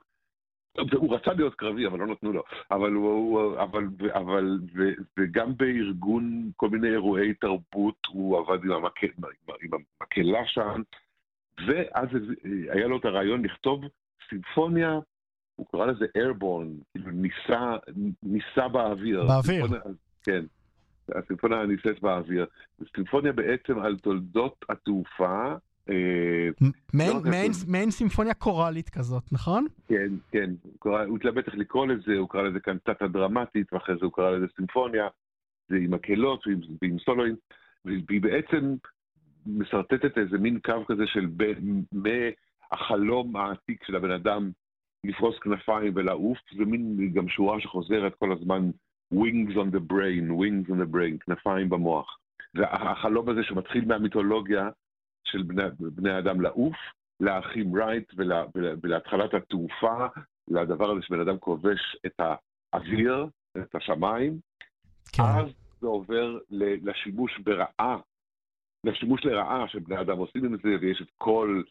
[0.94, 4.84] הוא רצה להיות קרבי, אבל לא נתנו לו, אבל הוא, אבל, אבל, ו,
[5.20, 9.24] וגם בארגון כל מיני אירועי תרבות, הוא עבד עם, המקל, עם,
[9.62, 10.82] עם המקהלה שם,
[11.68, 12.08] ואז
[12.70, 13.84] היה לו את הרעיון לכתוב
[14.30, 15.00] סימפוניה,
[15.56, 17.76] הוא קרא לזה airborne, כאילו ניסה,
[18.24, 19.28] ניסה באוויר.
[19.28, 19.68] באוויר.
[19.68, 19.82] סימפוניה,
[20.24, 20.46] כן,
[21.16, 22.45] הסימפוניה ניסית באוויר.
[22.95, 25.53] סימפוניה בעצם על תולדות התעופה.
[25.89, 26.49] אה,
[26.93, 27.32] מעין- לא
[27.68, 29.66] מעין- סימפוניה קוראלית כזאת, נכון?
[29.88, 30.49] כן, כן,
[30.84, 34.45] הוא, התלבט איך לקרוא לזה, הוא קרא לזה קנטטה דרמטית, ואחרי זה הוא קרא לזה
[34.56, 35.08] סימפוניה,
[35.70, 36.60] זה עם מקהלות ועם,
[36.99, 37.36] סולואים,
[37.86, 38.76] והיא בעצם
[39.47, 41.28] משרטטת איזה מין קו כזה של
[41.91, 44.51] מהחלום העתיק של הבן אדם
[45.03, 48.70] לפרוס כנפיים ולעוף, זה מין גם שורה שחוזרת כל הזמן,
[49.14, 52.18] wings on the brain, wings on the brain, כנפיים במוח.
[52.53, 54.70] והחלום הזה שמתחיל מהמיתולוגיה
[55.24, 56.76] של בני, בני האדם לעוף,
[57.20, 60.06] לאחים רייט ולה, ולה, ולהתחלת התעופה,
[60.47, 62.22] לדבר הזה שבן אדם כובש את
[62.74, 63.28] האוויר,
[63.58, 64.39] את השמיים,
[65.14, 65.24] כן.
[65.24, 65.47] אז
[65.82, 67.97] זה עובר לשימוש ברעה,
[68.84, 71.62] לשימוש לרעה שבני אדם עושים עם זה, ויש את כל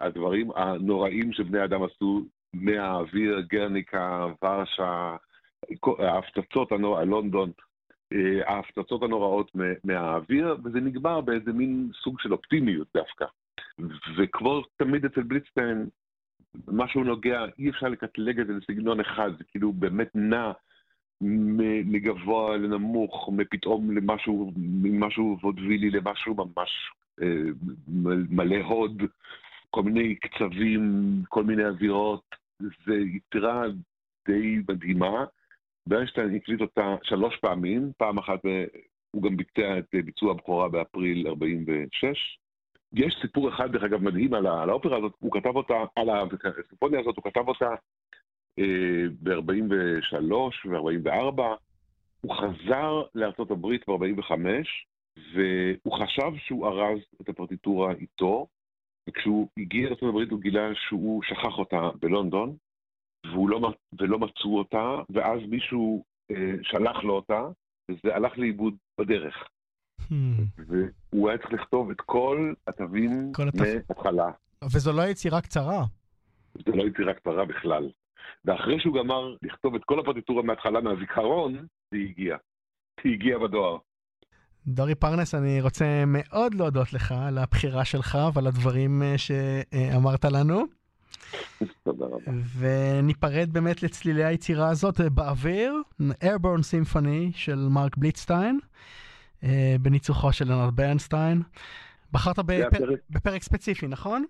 [0.00, 2.22] הדברים הנוראים שבני אדם עשו
[2.54, 5.16] מהאוויר, גרניקה, ורשה,
[5.98, 7.50] ההפצצות הנורא, לונדון,
[8.12, 9.50] אה, ההפצצות הנוראות
[9.84, 13.24] מהאוויר, וזה נגמר באיזה מין סוג של אופטימיות דווקא.
[14.16, 15.86] וכמו תמיד אצל בליצטיין,
[16.68, 20.52] משהו נוגע, אי אפשר לקטלג את זה לסגנון אחד, זה כאילו באמת נע
[21.84, 26.70] מגבוה לנמוך, מפתאום למשהו, ממשהו וודווילי למשהו ממש
[27.22, 27.26] אה,
[28.30, 29.02] מלא הוד,
[29.70, 33.62] כל מיני קצבים, כל מיני אווירות, זה יצירה
[34.28, 35.24] די מדהימה.
[35.86, 38.40] ברנשטיין הקליט אותה שלוש פעמים, פעם אחת
[39.10, 42.38] הוא גם ביצע את ביצוע הבכורה באפריל 46,
[42.92, 47.00] יש סיפור אחד, דרך אגב, מדהים על, על האופרה הזאת, הוא כתב אותה, על הסימפוניה
[47.00, 47.74] הזאת, הוא כתב אותה
[48.58, 50.32] אה, ב-43
[50.66, 51.42] ו-44.
[52.20, 53.02] הוא חזר
[53.50, 54.32] הברית ב-45,
[55.34, 58.46] והוא חשב שהוא ארז את הפרטיטורה איתו,
[59.08, 62.56] וכשהוא הגיע הברית הוא גילה שהוא שכח אותה בלונדון,
[63.24, 67.42] לא, ולא מצאו אותה, ואז מישהו אה, שלח לו אותה,
[67.90, 69.34] וזה הלך לאיבוד בדרך.
[70.00, 70.14] Hmm.
[70.56, 74.30] והוא היה צריך לכתוב את כל התווים מההתחלה.
[74.64, 75.84] וזו לא יצירה קצרה.
[76.66, 77.90] זו לא יצירה קצרה בכלל.
[78.44, 82.36] ואחרי שהוא גמר לכתוב את כל הפרטיטורה מההתחלה מהזיכרון, זה הגיע.
[83.04, 83.78] זה הגיע בדואר.
[84.66, 90.64] דורי פרנס, אני רוצה מאוד להודות לך על הבחירה שלך ועל הדברים אה, שאמרת לנו.
[91.82, 92.32] תודה רבה.
[92.58, 98.58] וניפרד באמת לצלילי היצירה הזאת אה, באוויר, Airborne Symphony של מרק בליטסטיין,
[99.44, 101.42] אה, בניצוחו של לנרד ברנסטיין.
[102.12, 102.66] בחרת בפר...
[102.66, 102.98] הפרק...
[103.10, 104.24] בפרק ספציפי, נכון?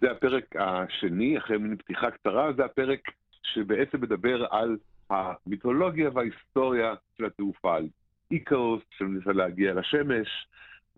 [0.00, 3.00] זה הפרק השני, אחרי מין פתיחה קצרה, זה הפרק
[3.42, 4.76] שבעצם מדבר על
[5.10, 7.88] המיתולוגיה וההיסטוריה של התעופה, על
[8.30, 10.28] איקרוס, שניסה להגיע לשמש,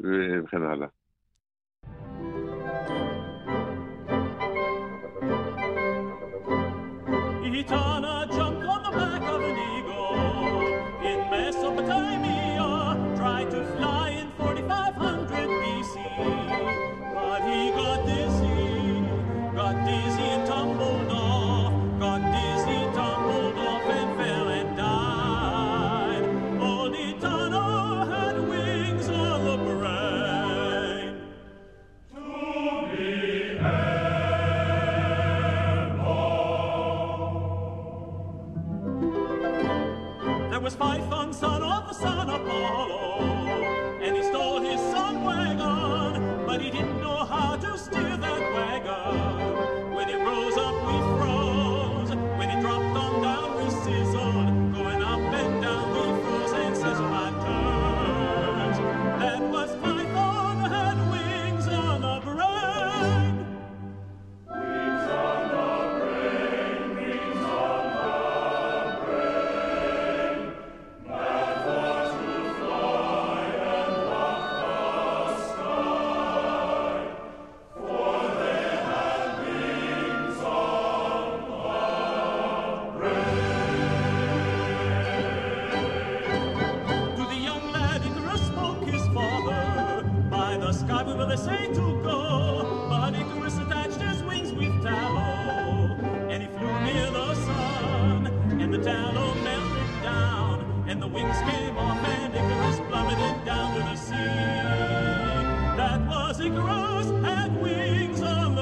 [0.00, 0.86] וכן הלאה.